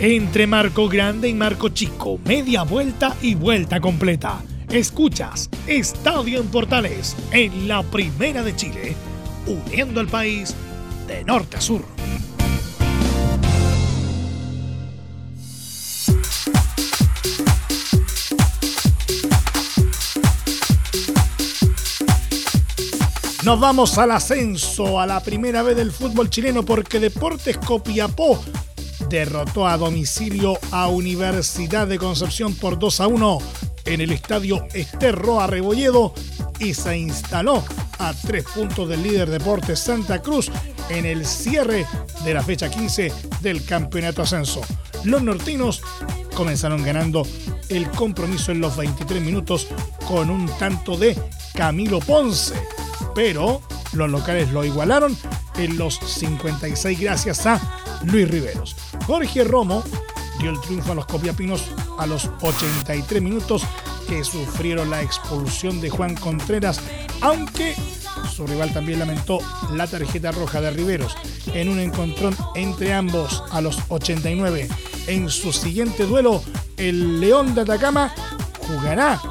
Entre 0.00 0.46
Marco 0.46 0.88
Grande 0.88 1.28
y 1.28 1.34
Marco 1.34 1.70
Chico, 1.70 2.20
media 2.24 2.62
vuelta 2.62 3.16
y 3.20 3.34
vuelta 3.34 3.80
completa. 3.80 4.40
Escuchas 4.70 5.50
Estadio 5.66 6.38
en 6.40 6.46
Portales 6.46 7.16
en 7.32 7.66
la 7.66 7.82
Primera 7.82 8.44
de 8.44 8.54
Chile, 8.54 8.94
uniendo 9.44 9.98
al 9.98 10.06
país 10.06 10.54
de 11.08 11.24
norte 11.24 11.56
a 11.56 11.60
sur. 11.60 11.84
Nos 23.44 23.58
vamos 23.58 23.98
al 23.98 24.12
ascenso, 24.12 25.00
a 25.00 25.06
la 25.06 25.20
primera 25.24 25.62
vez 25.62 25.74
del 25.74 25.90
fútbol 25.90 26.30
chileno, 26.30 26.64
porque 26.64 27.00
Deportes 27.00 27.56
Copiapó 27.56 28.40
derrotó 29.08 29.66
a 29.66 29.76
domicilio 29.76 30.58
a 30.70 30.88
Universidad 30.88 31.86
de 31.86 31.98
Concepción 31.98 32.54
por 32.54 32.78
2 32.78 33.00
a 33.00 33.06
1 33.06 33.38
en 33.86 34.00
el 34.00 34.12
estadio 34.12 34.66
Esterro 34.74 35.46
Rebolledo 35.46 36.12
y 36.58 36.74
se 36.74 36.98
instaló 36.98 37.64
a 37.98 38.12
tres 38.12 38.44
puntos 38.44 38.88
del 38.88 39.02
líder 39.02 39.30
Deportes 39.30 39.78
Santa 39.78 40.20
Cruz 40.20 40.50
en 40.88 41.06
el 41.06 41.24
cierre 41.24 41.86
de 42.24 42.34
la 42.34 42.42
fecha 42.42 42.70
15 42.70 43.12
del 43.40 43.64
campeonato 43.64 44.22
ascenso. 44.22 44.60
Los 45.04 45.22
nortinos 45.22 45.82
comenzaron 46.34 46.82
ganando 46.82 47.26
el 47.68 47.88
compromiso 47.90 48.52
en 48.52 48.60
los 48.60 48.76
23 48.76 49.22
minutos 49.22 49.68
con 50.06 50.30
un 50.30 50.46
tanto 50.58 50.96
de 50.96 51.16
Camilo 51.54 52.00
Ponce 52.00 52.54
pero 53.14 53.60
los 53.94 54.08
locales 54.08 54.52
lo 54.52 54.64
igualaron 54.64 55.16
en 55.56 55.76
los 55.76 55.98
56 55.98 57.00
gracias 57.00 57.46
a 57.46 57.60
Luis 58.04 58.30
Riveros. 58.30 58.76
Jorge 59.08 59.42
Romo 59.42 59.82
dio 60.38 60.50
el 60.50 60.60
triunfo 60.60 60.92
a 60.92 60.96
los 60.96 61.06
copiapinos 61.06 61.64
a 61.98 62.06
los 62.06 62.28
83 62.42 63.22
minutos 63.22 63.62
que 64.06 64.22
sufrieron 64.22 64.90
la 64.90 65.00
expulsión 65.00 65.80
de 65.80 65.88
Juan 65.88 66.14
Contreras, 66.14 66.78
aunque 67.22 67.74
su 68.30 68.46
rival 68.46 68.70
también 68.74 68.98
lamentó 68.98 69.38
la 69.72 69.86
tarjeta 69.86 70.30
roja 70.30 70.60
de 70.60 70.72
Riveros 70.72 71.16
en 71.54 71.70
un 71.70 71.80
encontrón 71.80 72.36
entre 72.54 72.92
ambos 72.92 73.42
a 73.50 73.62
los 73.62 73.78
89. 73.88 74.68
En 75.06 75.30
su 75.30 75.54
siguiente 75.54 76.04
duelo, 76.04 76.42
el 76.76 77.18
León 77.18 77.54
de 77.54 77.62
Atacama 77.62 78.12
jugará 78.66 79.22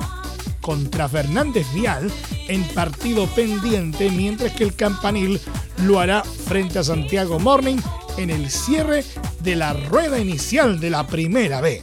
contra 0.60 1.08
Fernández 1.08 1.72
Vial 1.76 2.12
en 2.48 2.68
partido 2.70 3.28
pendiente, 3.28 4.10
mientras 4.10 4.54
que 4.54 4.64
el 4.64 4.74
Campanil 4.74 5.40
lo 5.84 6.00
hará 6.00 6.24
frente 6.24 6.80
a 6.80 6.84
Santiago 6.84 7.38
Morning 7.38 7.78
en 8.18 8.32
el 8.32 8.50
cierre 8.50 9.06
de 9.48 9.56
la 9.56 9.72
rueda 9.72 10.20
inicial 10.20 10.78
de 10.78 10.90
la 10.90 11.08
primera 11.08 11.62
B. 11.62 11.82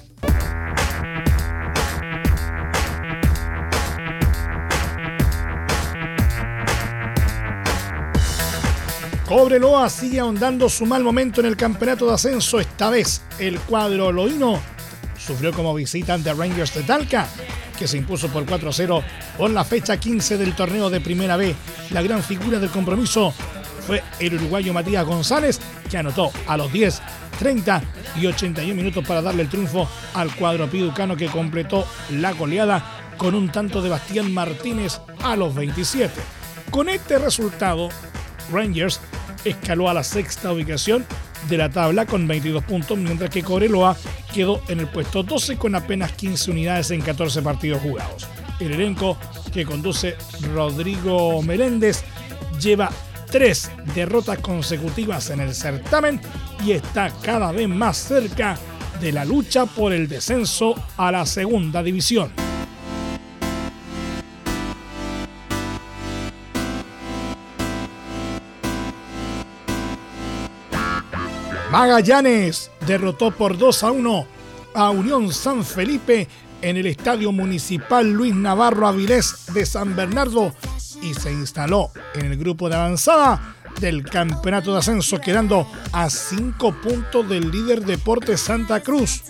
Cobreloa 9.26 9.88
sigue 9.88 10.20
ahondando 10.20 10.68
su 10.68 10.84
mal 10.84 11.02
momento 11.02 11.40
en 11.40 11.46
el 11.46 11.56
campeonato 11.56 12.06
de 12.06 12.12
ascenso. 12.12 12.60
Esta 12.60 12.90
vez 12.90 13.22
el 13.38 13.58
cuadro 13.60 14.12
loíno 14.12 14.60
sufrió 15.16 15.50
como 15.54 15.72
visitante 15.72 16.28
a 16.28 16.34
Rangers 16.34 16.74
de 16.74 16.82
Talca, 16.82 17.26
que 17.78 17.88
se 17.88 17.96
impuso 17.96 18.28
por 18.28 18.44
4-0 18.44 19.02
por 19.38 19.50
la 19.50 19.64
fecha 19.64 19.96
15 19.96 20.36
del 20.36 20.54
torneo 20.54 20.90
de 20.90 21.00
Primera 21.00 21.38
B. 21.38 21.54
La 21.92 22.02
gran 22.02 22.22
figura 22.22 22.58
del 22.58 22.68
compromiso 22.68 23.32
fue 23.86 24.02
el 24.18 24.34
uruguayo 24.34 24.74
Matías 24.74 25.06
González, 25.06 25.60
que 25.90 25.96
anotó 25.96 26.30
a 26.46 26.58
los 26.58 26.70
10, 26.70 27.00
30 27.34 27.82
y 28.20 28.26
81 28.26 28.74
minutos 28.74 29.06
para 29.06 29.22
darle 29.22 29.42
el 29.42 29.48
triunfo 29.48 29.88
al 30.14 30.34
cuadro 30.34 30.68
piducano 30.68 31.16
que 31.16 31.26
completó 31.26 31.86
la 32.10 32.32
goleada 32.32 32.84
con 33.16 33.34
un 33.34 33.50
tanto 33.50 33.82
de 33.82 33.90
Bastián 33.90 34.32
Martínez 34.32 35.00
a 35.22 35.36
los 35.36 35.54
27. 35.54 36.12
Con 36.70 36.88
este 36.88 37.18
resultado, 37.18 37.88
Rangers 38.52 39.00
escaló 39.44 39.88
a 39.88 39.94
la 39.94 40.02
sexta 40.02 40.52
ubicación 40.52 41.04
de 41.48 41.58
la 41.58 41.70
tabla 41.70 42.06
con 42.06 42.26
22 42.26 42.64
puntos, 42.64 42.98
mientras 42.98 43.30
que 43.30 43.42
Cobreloa 43.42 43.96
quedó 44.32 44.62
en 44.68 44.80
el 44.80 44.86
puesto 44.86 45.22
12 45.22 45.56
con 45.56 45.74
apenas 45.74 46.12
15 46.12 46.50
unidades 46.50 46.90
en 46.90 47.02
14 47.02 47.42
partidos 47.42 47.82
jugados. 47.82 48.26
El 48.60 48.72
elenco 48.72 49.18
que 49.52 49.64
conduce 49.64 50.16
Rodrigo 50.52 51.42
Meléndez 51.42 52.02
lleva 52.60 52.90
tres 53.30 53.70
derrotas 53.94 54.38
consecutivas 54.38 55.30
en 55.30 55.40
el 55.40 55.54
certamen 55.54 56.20
y 56.64 56.72
está 56.72 57.10
cada 57.22 57.52
vez 57.52 57.68
más 57.68 57.96
cerca 57.96 58.58
de 59.00 59.12
la 59.12 59.24
lucha 59.24 59.66
por 59.66 59.92
el 59.92 60.08
descenso 60.08 60.74
a 60.96 61.10
la 61.10 61.26
segunda 61.26 61.82
división. 61.82 62.30
Magallanes 71.70 72.70
derrotó 72.86 73.32
por 73.32 73.58
2 73.58 73.82
a 73.82 73.90
1 73.90 74.26
a 74.74 74.90
Unión 74.90 75.32
San 75.32 75.64
Felipe 75.64 76.28
en 76.62 76.76
el 76.76 76.86
Estadio 76.86 77.32
Municipal 77.32 78.10
Luis 78.12 78.34
Navarro 78.34 78.86
Avilés 78.86 79.46
de 79.52 79.66
San 79.66 79.96
Bernardo 79.96 80.54
y 81.02 81.14
se 81.14 81.32
instaló 81.32 81.90
en 82.14 82.26
el 82.26 82.38
grupo 82.38 82.68
de 82.68 82.76
avanzada 82.76 83.53
del 83.80 84.04
campeonato 84.04 84.72
de 84.72 84.78
ascenso 84.78 85.20
quedando 85.20 85.66
a 85.92 86.08
5 86.08 86.80
puntos 86.80 87.28
del 87.28 87.50
líder 87.50 87.84
Deporte 87.84 88.36
Santa 88.36 88.80
Cruz. 88.80 89.24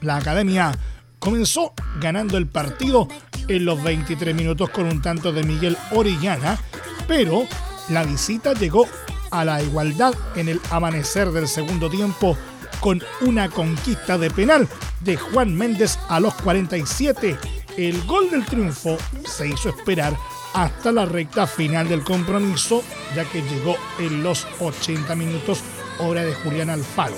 La 0.00 0.16
academia 0.16 0.72
comenzó 1.18 1.72
ganando 2.00 2.36
el 2.36 2.46
partido 2.46 3.08
en 3.48 3.64
los 3.64 3.82
23 3.82 4.34
minutos 4.34 4.70
con 4.70 4.86
un 4.86 5.00
tanto 5.02 5.32
de 5.32 5.44
Miguel 5.44 5.76
Orellana, 5.92 6.58
pero 7.06 7.46
la 7.88 8.04
visita 8.04 8.54
llegó 8.54 8.86
a 9.30 9.44
la 9.44 9.62
igualdad 9.62 10.14
en 10.36 10.48
el 10.48 10.60
amanecer 10.70 11.30
del 11.30 11.48
segundo 11.48 11.88
tiempo 11.88 12.36
con 12.80 13.02
una 13.20 13.48
conquista 13.48 14.18
de 14.18 14.30
penal 14.30 14.68
de 15.00 15.16
Juan 15.16 15.56
Méndez 15.56 15.98
a 16.08 16.18
los 16.20 16.34
47. 16.34 17.38
El 17.76 18.02
gol 18.04 18.30
del 18.30 18.44
triunfo 18.44 18.98
se 19.24 19.48
hizo 19.48 19.68
esperar 19.68 20.16
hasta 20.54 20.92
la 20.92 21.06
recta 21.06 21.46
final 21.46 21.88
del 21.88 22.04
compromiso, 22.04 22.82
ya 23.14 23.24
que 23.24 23.42
llegó 23.42 23.76
en 23.98 24.22
los 24.22 24.46
80 24.60 25.14
minutos 25.14 25.62
hora 25.98 26.22
de 26.22 26.34
Julián 26.34 26.70
Alfaro. 26.70 27.16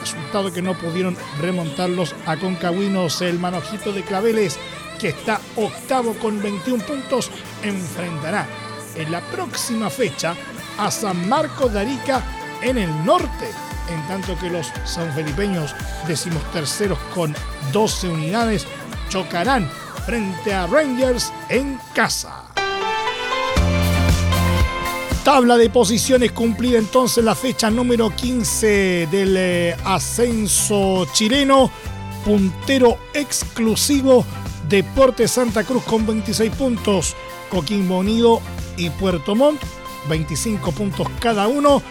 Resultado 0.00 0.52
que 0.52 0.62
no 0.62 0.78
pudieron 0.78 1.16
remontarlos 1.40 2.14
a 2.26 2.36
Concagüinos, 2.36 3.20
el 3.20 3.38
manojito 3.38 3.92
de 3.92 4.02
Claveles, 4.02 4.58
que 4.98 5.08
está 5.08 5.40
octavo 5.56 6.14
con 6.14 6.40
21 6.42 6.84
puntos, 6.84 7.30
enfrentará 7.62 8.46
en 8.96 9.12
la 9.12 9.20
próxima 9.20 9.90
fecha 9.90 10.34
a 10.78 10.90
San 10.90 11.28
Marcos 11.28 11.72
de 11.72 11.80
Arica 11.80 12.22
en 12.62 12.78
el 12.78 13.04
norte, 13.04 13.50
en 13.90 14.06
tanto 14.08 14.38
que 14.38 14.50
los 14.50 14.72
sanfelipeños 14.84 15.74
terceros 16.52 16.98
con 17.14 17.34
12 17.72 18.08
unidades 18.08 18.66
chocarán 19.08 19.70
frente 20.06 20.52
a 20.54 20.66
Rangers 20.66 21.32
en 21.48 21.78
casa. 21.94 22.49
Tabla 25.24 25.58
de 25.58 25.68
posiciones 25.68 26.32
cumplida 26.32 26.78
entonces 26.78 27.22
la 27.22 27.34
fecha 27.34 27.70
número 27.70 28.08
15 28.08 29.06
del 29.10 29.36
eh, 29.36 29.76
ascenso 29.84 31.06
chileno. 31.12 31.70
Puntero 32.24 32.96
exclusivo 33.12 34.24
Deporte 34.68 35.28
Santa 35.28 35.62
Cruz 35.64 35.84
con 35.84 36.06
26 36.06 36.50
puntos. 36.52 37.14
Coquimbo 37.50 37.98
Unido 37.98 38.40
y 38.78 38.88
Puerto 38.88 39.34
Montt 39.34 39.60
25 40.08 40.72
puntos 40.72 41.06
cada 41.20 41.48
uno. 41.48 41.82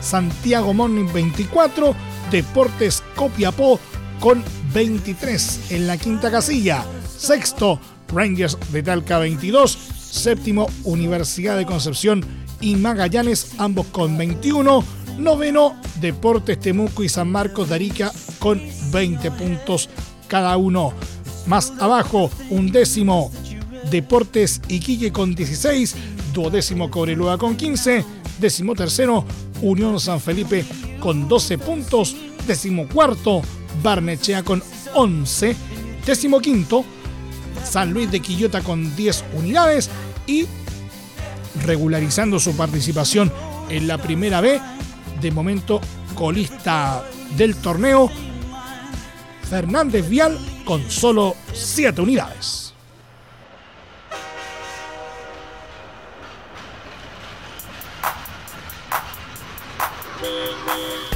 Santiago 0.00 0.72
Morning 0.72 1.12
24. 1.12 1.96
Deportes 2.30 3.02
Copiapó 3.16 3.80
con 4.20 4.44
23 4.72 5.72
en 5.72 5.88
la 5.88 5.96
quinta 5.96 6.30
casilla. 6.30 6.84
Sexto, 7.16 7.80
Rangers 8.06 8.56
de 8.70 8.84
Talca 8.84 9.18
22. 9.18 9.76
Séptimo, 9.98 10.68
Universidad 10.84 11.56
de 11.56 11.66
Concepción 11.66 12.37
y 12.60 12.76
Magallanes, 12.76 13.52
ambos 13.58 13.86
con 13.86 14.16
21. 14.16 14.84
Noveno, 15.18 15.76
Deportes 16.00 16.60
Temuco 16.60 17.02
y 17.02 17.08
San 17.08 17.30
Marcos 17.30 17.68
de 17.68 18.08
con 18.38 18.62
20 18.92 19.30
puntos 19.32 19.88
cada 20.28 20.56
uno. 20.56 20.92
Más 21.46 21.72
abajo, 21.80 22.30
un 22.50 22.70
décimo, 22.70 23.32
Deportes 23.90 24.60
Iquique 24.68 25.10
con 25.10 25.34
16 25.34 25.96
duodécimo 26.32 26.90
Cobreloa 26.90 27.36
con 27.38 27.56
15, 27.56 28.04
décimo 28.38 28.74
tercero 28.74 29.24
Unión 29.60 29.98
San 29.98 30.20
Felipe 30.20 30.64
con 31.00 31.28
12 31.28 31.58
puntos, 31.58 32.16
décimo 32.46 32.86
cuarto 32.86 33.42
Barnechea 33.82 34.42
con 34.42 34.62
11, 34.94 35.56
décimo 36.06 36.40
quinto 36.40 36.84
San 37.64 37.92
Luis 37.92 38.10
de 38.10 38.20
Quillota 38.20 38.62
con 38.62 38.94
10 38.94 39.24
unidades 39.34 39.90
y 40.26 40.46
regularizando 41.64 42.38
su 42.38 42.56
participación 42.56 43.32
en 43.68 43.86
la 43.86 43.98
primera 43.98 44.40
B, 44.40 44.60
de 45.20 45.30
momento 45.30 45.80
colista 46.14 47.04
del 47.36 47.56
torneo, 47.56 48.10
Fernández 49.48 50.08
Vial 50.08 50.38
con 50.64 50.90
solo 50.90 51.34
7 51.52 52.00
unidades. 52.00 52.74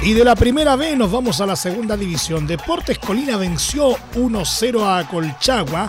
Y 0.05 0.15
de 0.15 0.25
la 0.25 0.35
primera 0.35 0.75
B 0.75 0.97
nos 0.97 1.13
vamos 1.13 1.41
a 1.41 1.47
la 1.47 1.55
segunda 1.55 1.97
división. 1.97 2.45
Deportes 2.45 2.99
Colina 2.99 3.37
venció 3.37 3.97
1-0 4.15 4.85
a 4.85 5.07
Colchagua 5.07 5.89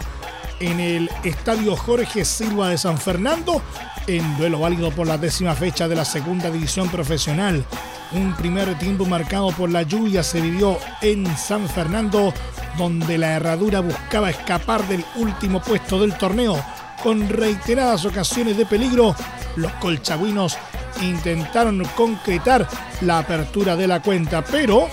en 0.60 0.80
el 0.80 1.10
Estadio 1.24 1.76
Jorge 1.76 2.26
Silva 2.26 2.70
de 2.70 2.78
San 2.78 2.98
Fernando 2.98 3.62
en 4.08 4.38
duelo 4.38 4.60
válido 4.60 4.92
por 4.92 5.08
la 5.08 5.18
décima 5.18 5.56
fecha 5.56 5.88
de 5.88 5.96
la 5.96 6.06
segunda 6.06 6.50
división 6.50 6.90
profesional. 6.90 7.64
Un 8.12 8.34
primer 8.36 8.78
tiempo 8.78 9.06
marcado 9.06 9.52
por 9.52 9.72
la 9.72 9.84
lluvia 9.84 10.24
se 10.24 10.42
vivió 10.42 10.78
en 11.02 11.26
San 11.38 11.68
Fernando, 11.68 12.34
donde 12.78 13.18
la 13.18 13.34
herradura 13.34 13.80
buscaba 13.80 14.30
escapar 14.30 14.88
del 14.88 15.04
último 15.16 15.62
puesto 15.62 16.00
del 16.00 16.18
torneo. 16.18 16.64
Con 17.02 17.28
reiteradas 17.28 18.06
ocasiones 18.06 18.58
de 18.58 18.66
peligro, 18.66 19.16
los 19.56 19.72
colchagüinos 19.74 20.58
intentaron 21.02 21.84
concretar 21.96 22.68
la 23.02 23.20
apertura 23.20 23.76
de 23.76 23.88
la 23.88 24.02
cuenta, 24.02 24.44
pero 24.44 24.88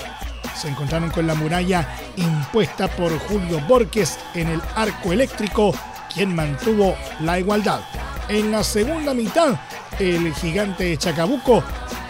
se 0.56 0.68
encontraron 0.68 1.10
con 1.10 1.26
la 1.26 1.34
muralla 1.34 1.88
impuesta 2.16 2.88
por 2.88 3.16
Julio 3.18 3.60
Borges 3.66 4.18
en 4.34 4.48
el 4.48 4.60
arco 4.74 5.12
eléctrico, 5.12 5.74
quien 6.12 6.34
mantuvo 6.34 6.96
la 7.20 7.38
igualdad. 7.38 7.80
En 8.28 8.50
la 8.50 8.62
segunda 8.62 9.14
mitad, 9.14 9.58
el 9.98 10.32
gigante 10.34 10.84
de 10.84 10.96
Chacabuco 10.96 11.62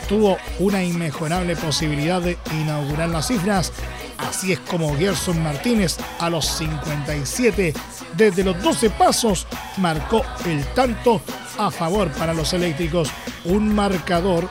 tuvo 0.08 0.36
una 0.58 0.82
inmejorable 0.82 1.56
posibilidad 1.56 2.20
de 2.20 2.36
inaugurar 2.52 3.08
las 3.08 3.28
cifras. 3.28 3.72
Así 4.18 4.52
es 4.52 4.60
como 4.60 4.96
Gerson 4.96 5.42
Martínez 5.42 5.96
a 6.18 6.28
los 6.28 6.46
57 6.46 7.72
desde 8.16 8.44
los 8.44 8.60
12 8.62 8.90
pasos 8.90 9.46
marcó 9.76 10.22
el 10.44 10.64
tanto 10.74 11.22
a 11.58 11.70
favor 11.70 12.10
para 12.10 12.34
los 12.34 12.52
eléctricos. 12.52 13.10
Un 13.44 13.74
marcador 13.74 14.48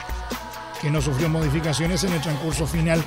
que 0.80 0.90
no 0.90 1.00
sufrió 1.00 1.28
modificaciones 1.28 2.02
en 2.04 2.12
el 2.12 2.20
transcurso 2.20 2.66
final 2.66 3.04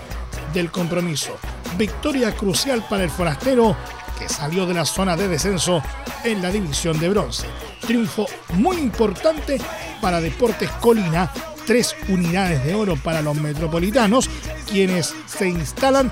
del 0.53 0.71
compromiso. 0.71 1.37
Victoria 1.77 2.35
crucial 2.35 2.85
para 2.89 3.03
el 3.03 3.09
forastero 3.09 3.75
que 4.17 4.29
salió 4.29 4.65
de 4.65 4.75
la 4.75 4.85
zona 4.85 5.17
de 5.17 5.27
descenso 5.27 5.81
en 6.23 6.41
la 6.41 6.51
división 6.51 6.99
de 6.99 7.09
bronce. 7.09 7.47
Triunfo 7.81 8.27
muy 8.53 8.77
importante 8.77 9.59
para 10.01 10.21
Deportes 10.21 10.69
Colina, 10.79 11.31
tres 11.65 11.95
unidades 12.09 12.63
de 12.63 12.75
oro 12.75 12.95
para 12.95 13.21
los 13.21 13.35
metropolitanos, 13.35 14.29
quienes 14.69 15.13
se 15.25 15.49
instalan 15.49 16.11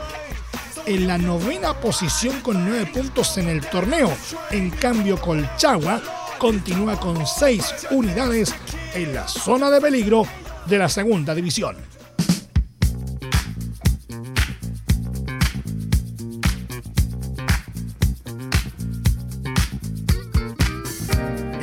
en 0.85 1.07
la 1.07 1.17
novena 1.17 1.73
posición 1.73 2.41
con 2.41 2.65
nueve 2.65 2.87
puntos 2.87 3.37
en 3.37 3.49
el 3.49 3.61
torneo. 3.61 4.11
En 4.49 4.71
cambio, 4.71 5.19
Colchagua 5.21 6.01
continúa 6.39 6.99
con 6.99 7.25
seis 7.27 7.73
unidades 7.91 8.55
en 8.95 9.13
la 9.13 9.27
zona 9.27 9.69
de 9.69 9.79
peligro 9.79 10.25
de 10.65 10.77
la 10.77 10.89
segunda 10.89 11.35
división. 11.35 12.00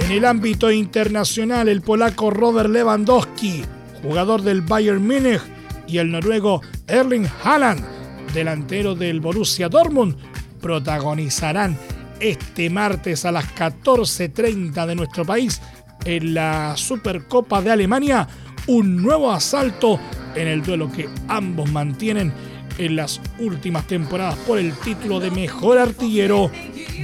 En 0.09 0.15
el 0.15 0.25
ámbito 0.25 0.73
internacional, 0.73 1.69
el 1.69 1.83
polaco 1.83 2.31
Robert 2.31 2.71
Lewandowski, 2.71 3.63
jugador 4.03 4.41
del 4.41 4.63
Bayern 4.63 5.07
Múnich, 5.07 5.43
y 5.87 5.99
el 5.99 6.11
noruego 6.11 6.63
Erling 6.87 7.27
Haaland, 7.45 7.85
delantero 8.33 8.95
del 8.95 9.21
Borussia 9.21 9.69
Dortmund, 9.69 10.17
protagonizarán 10.63 11.77
este 12.21 12.71
martes 12.71 13.27
a 13.27 13.33
las 13.33 13.55
14.30 13.55 14.87
de 14.87 14.95
nuestro 14.95 15.27
país 15.27 15.61
en 16.07 16.33
la 16.33 16.75
Supercopa 16.75 17.61
de 17.61 17.73
Alemania 17.73 18.27
un 18.67 19.03
nuevo 19.03 19.31
asalto 19.31 20.01
en 20.35 20.49
el 20.49 20.63
duelo 20.63 20.91
que 20.91 21.07
ambos 21.29 21.71
mantienen 21.71 22.33
en 22.79 22.97
las 22.97 23.21
últimas 23.41 23.87
temporadas 23.87 24.39
por 24.47 24.59
el 24.59 24.73
título 24.73 25.21
de 25.21 25.31
mejor 25.31 25.77
artillero 25.77 26.51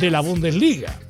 de 0.00 0.10
la 0.10 0.20
Bundesliga 0.20 1.00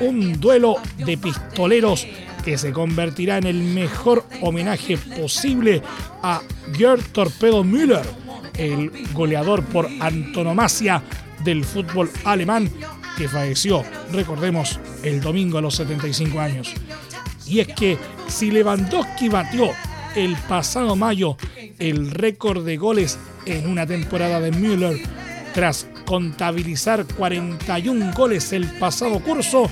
un 0.00 0.40
duelo 0.40 0.76
de 0.98 1.16
pistoleros 1.16 2.06
que 2.44 2.58
se 2.58 2.72
convertirá 2.72 3.38
en 3.38 3.46
el 3.46 3.62
mejor 3.62 4.24
homenaje 4.40 4.96
posible 4.96 5.82
a 6.22 6.40
Gerd 6.76 7.02
Torpedo 7.12 7.64
Müller, 7.64 8.06
el 8.56 8.90
goleador 9.12 9.64
por 9.64 9.88
antonomasia 10.00 11.02
del 11.42 11.64
fútbol 11.64 12.10
alemán 12.24 12.70
que 13.16 13.28
falleció, 13.28 13.82
recordemos, 14.12 14.78
el 15.02 15.20
domingo 15.20 15.58
a 15.58 15.62
los 15.62 15.74
75 15.76 16.38
años. 16.38 16.72
Y 17.46 17.60
es 17.60 17.68
que 17.68 17.98
si 18.28 18.50
Lewandowski 18.50 19.28
batió 19.28 19.70
el 20.14 20.36
pasado 20.48 20.96
mayo 20.96 21.36
el 21.78 22.10
récord 22.10 22.64
de 22.64 22.76
goles 22.76 23.18
en 23.44 23.68
una 23.68 23.86
temporada 23.86 24.40
de 24.40 24.50
Müller, 24.50 25.00
tras 25.54 25.88
contabilizar 26.04 27.06
41 27.06 28.12
goles 28.14 28.52
el 28.52 28.66
pasado 28.78 29.20
curso, 29.20 29.70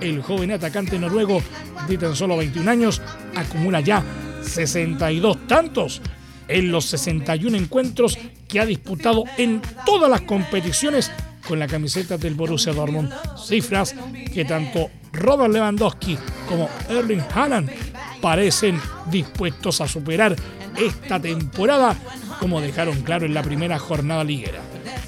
el 0.00 0.22
joven 0.22 0.52
atacante 0.52 0.98
noruego 0.98 1.42
de 1.88 1.98
tan 1.98 2.16
solo 2.16 2.36
21 2.36 2.70
años 2.70 3.02
acumula 3.34 3.80
ya 3.80 4.02
62 4.42 5.46
tantos 5.46 6.00
en 6.48 6.70
los 6.70 6.84
61 6.86 7.56
encuentros 7.56 8.18
que 8.48 8.60
ha 8.60 8.66
disputado 8.66 9.24
en 9.36 9.60
todas 9.84 10.10
las 10.10 10.22
competiciones 10.22 11.10
con 11.46 11.58
la 11.58 11.66
camiseta 11.66 12.16
del 12.18 12.34
Borussia 12.34 12.72
Dortmund. 12.72 13.12
Cifras 13.44 13.94
que 14.32 14.44
tanto 14.44 14.90
Robert 15.12 15.52
Lewandowski 15.52 16.18
como 16.48 16.68
Erling 16.88 17.22
Haaland 17.34 17.70
parecen 18.20 18.80
dispuestos 19.10 19.80
a 19.80 19.88
superar 19.88 20.36
esta 20.76 21.20
temporada, 21.20 21.96
como 22.38 22.60
dejaron 22.60 23.00
claro 23.02 23.26
en 23.26 23.34
la 23.34 23.42
primera 23.42 23.78
jornada 23.78 24.24
liguera. 24.24 24.60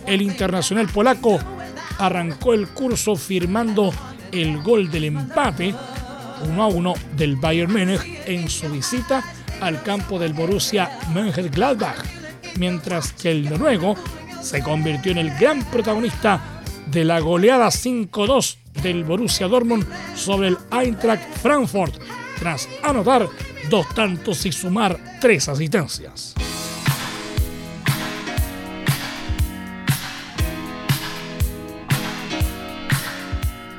El 0.07 0.22
internacional 0.22 0.88
polaco 0.88 1.38
arrancó 1.98 2.55
el 2.55 2.68
curso 2.68 3.16
firmando 3.16 3.92
el 4.32 4.62
gol 4.62 4.90
del 4.90 5.04
empate 5.04 5.74
1 6.48 6.62
a 6.62 6.66
1 6.66 6.94
del 7.16 7.36
Bayern 7.36 7.72
Múnich 7.72 8.00
en 8.26 8.48
su 8.48 8.68
visita 8.68 9.22
al 9.60 9.82
campo 9.82 10.18
del 10.18 10.32
Borussia 10.32 10.90
Mönchengladbach, 11.12 12.04
mientras 12.58 13.12
que 13.12 13.30
el 13.30 13.48
noruego 13.48 13.96
se 14.40 14.62
convirtió 14.62 15.12
en 15.12 15.18
el 15.18 15.36
gran 15.38 15.64
protagonista 15.70 16.62
de 16.86 17.04
la 17.04 17.20
goleada 17.20 17.66
5-2 17.66 18.56
del 18.82 19.04
Borussia 19.04 19.48
Dortmund 19.48 19.86
sobre 20.14 20.48
el 20.48 20.58
Eintracht 20.72 21.22
Frankfurt, 21.42 21.94
tras 22.38 22.68
anotar 22.82 23.28
dos 23.68 23.88
tantos 23.94 24.46
y 24.46 24.52
sumar 24.52 24.98
tres 25.20 25.48
asistencias. 25.48 26.34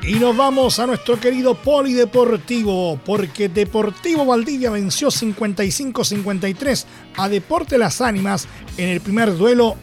Y 0.10 0.14
nos 0.16 0.36
vamos 0.36 0.80
a 0.80 0.88
nuestro 0.88 1.20
querido 1.20 1.54
polideportivo, 1.54 3.00
porque 3.06 3.48
Deportivo 3.48 4.26
Valdivia 4.26 4.72
venció 4.72 5.10
55-53 5.10 6.86
a 7.16 7.30
Deporte 7.30 7.78
Las 7.78 8.02
Ánimas 8.02 8.48
en 8.78 8.90
el 8.90 9.02
primer 9.02 9.38
duelo 9.38 9.76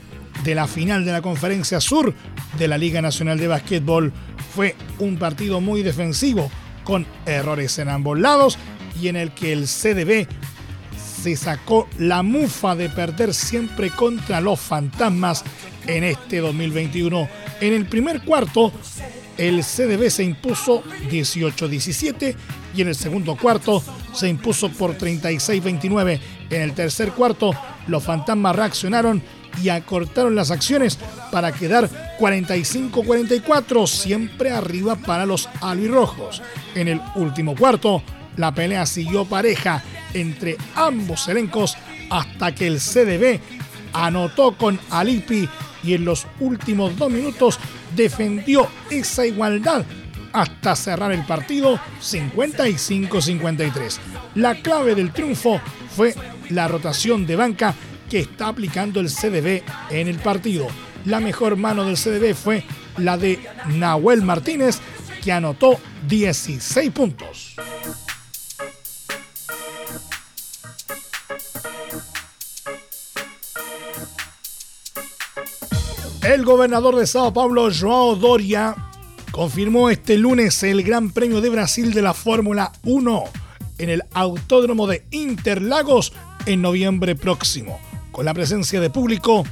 de 0.43 0.57
la 0.57 0.67
final 0.67 1.05
de 1.05 1.13
la 1.13 1.23
Conferencia 1.23 1.81
Sur 1.81 2.13
de 2.59 2.67
la 2.67 2.77
Liga 2.77 3.01
Nacional 3.01 3.39
de 3.39 3.47
Básquetbol. 3.47 4.13
Fue 4.53 4.75
un 4.99 5.17
partido 5.17 5.61
muy 5.61 5.85
defensivo, 5.85 6.51
con 6.83 7.07
errores 7.25 7.79
en 7.79 7.89
ambos 7.89 8.19
lados 8.19 8.59
y 9.01 9.07
en 9.07 9.15
el 9.15 9.31
que 9.31 9.53
el 9.53 9.67
CDB 9.67 10.27
se 11.23 11.37
sacó 11.37 11.89
la 12.01 12.25
mufa 12.25 12.75
de 12.75 12.89
perder 12.89 13.33
siempre 13.33 13.91
contra 13.91 14.41
los 14.41 14.59
fantasmas 14.59 15.45
en 15.87 16.03
este 16.03 16.39
2021. 16.39 17.29
En 17.61 17.75
el 17.75 17.87
primer 17.87 18.23
cuarto, 18.23 18.73
el 19.39 19.63
CDB 19.63 20.11
se 20.11 20.25
impuso 20.25 20.83
18-17 21.11 22.35
y 22.75 22.83
en 22.83 22.89
el 22.89 22.95
segundo 22.95 23.37
cuarto 23.37 23.83
se 24.13 24.29
impuso 24.29 24.71
por 24.71 24.97
36-29. 24.97 26.21
En 26.51 26.63
el 26.63 26.73
tercer 26.73 27.13
cuarto, 27.13 27.53
los 27.87 28.03
fantasmas 28.03 28.57
reaccionaron 28.57 29.23
y 29.63 29.69
acortaron 29.69 30.35
las 30.35 30.51
acciones 30.51 30.99
para 31.31 31.53
quedar 31.53 31.89
45-44, 32.19 33.87
siempre 33.87 34.51
arriba 34.51 34.97
para 34.97 35.27
los 35.27 35.49
albirrojos. 35.61 36.43
En 36.75 36.89
el 36.89 37.01
último 37.15 37.55
cuarto, 37.55 38.03
la 38.37 38.55
pelea 38.55 38.85
siguió 38.87 39.25
pareja 39.25 39.83
entre 40.15 40.57
ambos 40.75 41.29
elencos 41.29 41.77
hasta 42.11 42.55
que 42.55 42.67
el 42.67 42.79
CDB 42.79 43.41
anotó 43.93 44.57
con 44.57 44.79
Alipi 44.91 45.49
y 45.83 45.95
en 45.95 46.05
los 46.05 46.27
últimos 46.41 46.97
dos 46.99 47.11
minutos 47.11 47.59
defendió 47.97 48.69
esa 48.91 49.27
igualdad 49.27 49.85
hasta 50.33 50.77
cerrar 50.77 51.13
el 51.13 51.25
partido 51.25 51.81
55-53. 52.01 53.99
La 54.35 54.55
clave 54.57 54.95
del 54.95 55.13
triunfo 55.13 55.61
fue 55.97 56.15
la 56.51 56.69
rotación 56.69 57.27
de 57.27 57.37
banca 57.37 57.75
que 58.11 58.21
está 58.21 58.49
aplicando 58.49 59.01
el 59.01 59.09
CDB 59.09 59.63
en 59.91 60.09
el 60.09 60.19
partido. 60.19 60.69
La 61.07 61.21
mejor 61.21 61.57
mano 61.57 61.85
del 61.85 61.97
CDB 61.97 62.35
fue 62.35 62.65
la 62.99 63.17
de 63.17 63.41
Nahuel 63.67 64.23
Martínez, 64.23 64.81
que 65.23 65.33
anotó 65.33 65.81
16 66.07 66.91
puntos. 66.91 67.57
El 76.27 76.45
gobernador 76.45 76.97
de 76.97 77.07
Sao 77.07 77.33
Paulo, 77.33 77.69
Joao 77.73 78.17
Doria, 78.17 78.75
confirmó 79.31 79.91
este 79.91 80.19
lunes 80.19 80.61
el 80.65 80.83
Gran 80.83 81.13
Premio 81.13 81.41
de 81.41 81.51
Brasil 81.51 81.95
de 81.95 82.03
la 82.03 82.15
Fórmula 82.15 82.73
1 82.83 83.25
en 83.79 83.91
el 83.91 84.03
Autódromo 84.13 84.89
de 84.89 85.07
Interlagos 85.13 86.13
en 86.45 86.63
noviembre 86.63 87.15
próximo. 87.15 87.79
Con 88.11 88.25
la 88.25 88.35
presencia 88.35 88.81
de 88.81 88.91
público, 88.91 89.45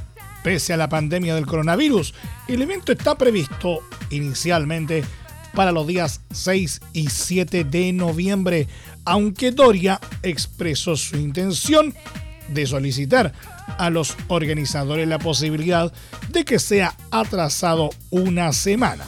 pese 0.43 0.73
a 0.73 0.77
la 0.77 0.89
pandemia 0.89 1.33
del 1.33 1.45
coronavirus, 1.45 2.13
el 2.49 2.61
evento 2.61 2.91
está 2.91 3.15
previsto 3.15 3.79
inicialmente 4.09 5.05
para 5.53 5.71
los 5.71 5.87
días 5.87 6.19
6 6.33 6.81
y 6.91 7.07
7 7.07 7.63
de 7.63 7.93
noviembre, 7.93 8.67
aunque 9.05 9.51
Doria 9.51 10.01
expresó 10.23 10.97
su 10.97 11.15
intención 11.15 11.93
de 12.49 12.67
solicitar 12.67 13.31
a 13.77 13.89
los 13.89 14.15
organizadores 14.27 15.07
la 15.07 15.19
posibilidad 15.19 15.91
de 16.29 16.45
que 16.45 16.59
sea 16.59 16.95
atrasado 17.11 17.89
una 18.09 18.53
semana. 18.53 19.05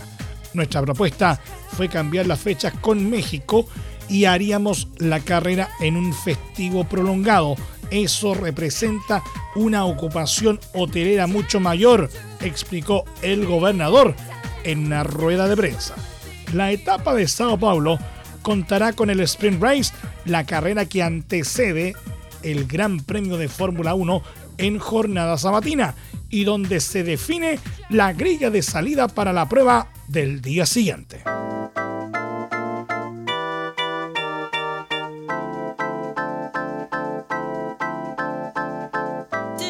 Nuestra 0.54 0.82
propuesta 0.82 1.40
fue 1.76 1.90
cambiar 1.90 2.28
las 2.28 2.40
fechas 2.40 2.74
con 2.82 3.10
México 3.10 3.68
y 4.10 4.26
haríamos 4.26 4.88
la 4.98 5.20
carrera 5.20 5.70
en 5.80 5.98
un 5.98 6.14
festivo 6.14 6.84
prolongado, 6.86 7.56
eso 7.92 8.34
representa 8.34 9.24
una 9.56 9.86
ocupación 9.86 10.60
hotelera 10.74 11.28
mucho 11.28 11.60
mayor, 11.60 12.10
explicó 12.42 13.06
el 13.22 13.46
gobernador 13.46 14.14
en 14.64 14.86
una 14.86 15.04
rueda 15.04 15.48
de 15.48 15.56
prensa. 15.56 15.96
La 16.54 16.72
etapa 16.72 17.14
de 17.14 17.28
Sao 17.28 17.58
Paulo 17.58 17.98
contará 18.42 18.94
con 18.94 19.10
el 19.10 19.20
Sprint 19.22 19.62
Race, 19.62 19.94
la 20.26 20.46
carrera 20.46 20.86
que 20.86 21.04
antecede 21.04 21.96
el 22.44 22.66
Gran 22.66 23.00
Premio 23.00 23.38
de 23.38 23.48
Fórmula 23.48 23.94
1 23.94 24.22
en 24.58 24.80
jornada 24.80 25.38
sabatina 25.38 25.96
y 26.30 26.44
donde 26.44 26.80
se 26.80 27.04
define 27.04 27.60
la 27.90 28.14
grilla 28.14 28.50
de 28.50 28.62
salida 28.62 29.08
para 29.08 29.34
la 29.34 29.48
prueba 29.48 29.88
del 30.08 30.42
día 30.42 30.66
siguiente. 30.66 31.24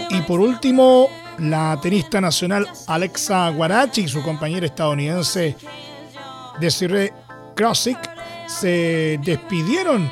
Y 0.09 0.21
por 0.21 0.39
último, 0.39 1.07
la 1.39 1.77
tenista 1.81 2.19
nacional 2.19 2.67
Alexa 2.87 3.49
Guarachi 3.49 4.01
y 4.01 4.07
su 4.07 4.23
compañera 4.23 4.65
estadounidense 4.65 5.55
Desiree 6.59 7.13
Krosik 7.55 7.99
se 8.47 9.19
despidieron 9.23 10.09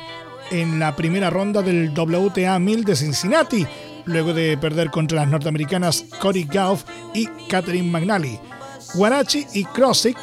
en 0.50 0.78
la 0.78 0.94
primera 0.94 1.30
ronda 1.30 1.62
del 1.62 1.92
WTA 1.96 2.58
1000 2.58 2.84
de 2.84 2.96
Cincinnati, 2.96 3.66
luego 4.06 4.32
de 4.32 4.56
perder 4.56 4.90
contra 4.90 5.20
las 5.20 5.28
norteamericanas 5.28 6.04
Cody 6.20 6.44
Gauff 6.44 6.84
y 7.14 7.26
Catherine 7.48 7.90
McNally. 7.90 8.40
Guarachi 8.94 9.46
y 9.52 9.64
Krosik 9.64 10.16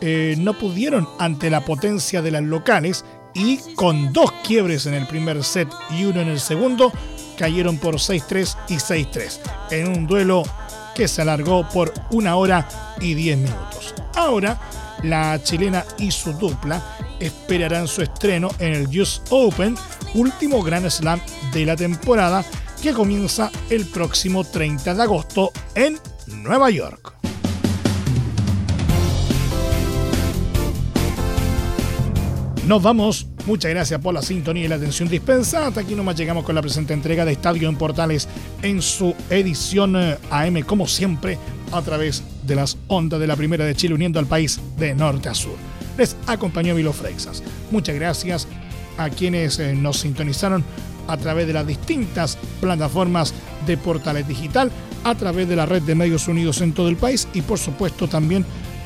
eh, 0.00 0.34
no 0.38 0.54
pudieron 0.54 1.08
ante 1.18 1.50
la 1.50 1.64
potencia 1.64 2.22
de 2.22 2.30
las 2.30 2.42
locales 2.42 3.04
y 3.34 3.58
con 3.74 4.12
dos 4.12 4.32
quiebres 4.46 4.86
en 4.86 4.94
el 4.94 5.06
primer 5.06 5.44
set 5.44 5.68
y 5.90 6.04
uno 6.04 6.20
en 6.20 6.28
el 6.28 6.40
segundo, 6.40 6.92
cayeron 7.38 7.78
por 7.78 7.96
6-3 7.96 8.56
y 8.68 8.74
6-3 8.74 9.38
en 9.70 9.88
un 9.88 10.06
duelo 10.06 10.42
que 10.94 11.08
se 11.08 11.22
alargó 11.22 11.68
por 11.68 11.92
una 12.10 12.36
hora 12.36 12.68
y 13.00 13.14
10 13.14 13.38
minutos. 13.38 13.94
Ahora, 14.14 14.58
la 15.02 15.42
chilena 15.42 15.84
y 15.98 16.10
su 16.10 16.32
dupla 16.34 16.82
esperarán 17.20 17.86
su 17.86 18.02
estreno 18.02 18.50
en 18.58 18.74
el 18.74 19.00
US 19.00 19.22
Open, 19.30 19.76
último 20.14 20.62
Grand 20.62 20.88
Slam 20.90 21.20
de 21.52 21.64
la 21.64 21.76
temporada, 21.76 22.44
que 22.80 22.92
comienza 22.92 23.50
el 23.68 23.84
próximo 23.86 24.44
30 24.44 24.94
de 24.94 25.02
agosto 25.02 25.52
en 25.74 25.98
Nueva 26.26 26.70
York. 26.70 27.14
Nos 32.66 32.82
vamos. 32.82 33.26
Muchas 33.46 33.70
gracias 33.70 34.00
por 34.00 34.14
la 34.14 34.22
sintonía 34.22 34.64
y 34.64 34.68
la 34.68 34.76
atención 34.76 35.08
dispensada. 35.08 35.68
Hasta 35.68 35.80
aquí 35.80 35.94
nomás 35.94 36.16
llegamos 36.16 36.44
con 36.44 36.54
la 36.54 36.62
presente 36.62 36.94
entrega 36.94 37.24
de 37.24 37.32
Estadio 37.32 37.68
en 37.68 37.76
Portales 37.76 38.28
en 38.62 38.80
su 38.80 39.14
edición 39.28 39.96
eh, 39.96 40.18
AM, 40.30 40.62
como 40.62 40.86
siempre, 40.86 41.38
a 41.72 41.82
través 41.82 42.22
de 42.46 42.54
las 42.54 42.78
ondas 42.86 43.18
de 43.18 43.26
la 43.26 43.36
Primera 43.36 43.64
de 43.64 43.74
Chile, 43.74 43.94
uniendo 43.94 44.18
al 44.18 44.26
país 44.26 44.60
de 44.78 44.94
norte 44.94 45.28
a 45.28 45.34
sur. 45.34 45.56
Les 45.98 46.16
acompañó 46.26 46.74
Milo 46.74 46.92
Freixas. 46.92 47.42
Muchas 47.70 47.96
gracias 47.96 48.46
a 48.98 49.10
quienes 49.10 49.58
eh, 49.58 49.74
nos 49.74 49.98
sintonizaron 49.98 50.64
a 51.06 51.16
través 51.16 51.46
de 51.46 51.52
las 51.52 51.66
distintas 51.66 52.38
plataformas 52.60 53.34
de 53.66 53.76
Portales 53.76 54.26
Digital, 54.26 54.70
a 55.04 55.14
través 55.14 55.48
de 55.48 55.56
la 55.56 55.66
red 55.66 55.82
de 55.82 55.94
medios 55.94 56.28
unidos 56.28 56.60
en 56.60 56.72
todo 56.72 56.88
el 56.88 56.96
país 56.96 57.28
y 57.34 57.42
por 57.42 57.58
supuesto 57.58 58.08
también 58.08 58.44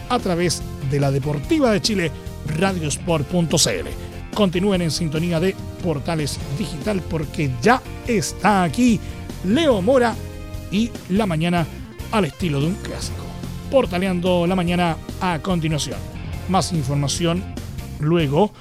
a 0.09 0.19
través 0.19 0.63
de 0.91 1.01
la 1.01 1.11
Deportiva 1.11 1.71
de 1.71 1.81
Chile 1.81 2.11
radiosport.cl. 2.59 4.35
Continúen 4.35 4.83
en 4.83 4.91
sintonía 4.91 5.41
de 5.41 5.55
Portales 5.83 6.39
Digital 6.59 7.03
porque 7.09 7.51
ya 7.63 7.81
está 8.07 8.65
aquí 8.65 9.01
Leo 9.45 9.81
Mora 9.81 10.15
y 10.71 10.91
la 11.11 11.27
mañana 11.27 11.67
al 12.11 12.25
estilo 12.25 12.61
de 12.61 12.67
un 12.67 12.75
clásico. 12.75 13.25
Portaleando 13.71 14.47
la 14.47 14.57
mañana 14.57 14.97
a 15.21 15.39
continuación. 15.41 15.99
Más 16.49 16.73
información 16.73 17.43
luego 18.01 18.53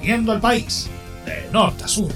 viendo 0.00 0.32
al 0.32 0.40
país 0.40 0.88
de 1.24 1.48
norte 1.52 1.84
a 1.84 1.88
sur. 1.88 2.10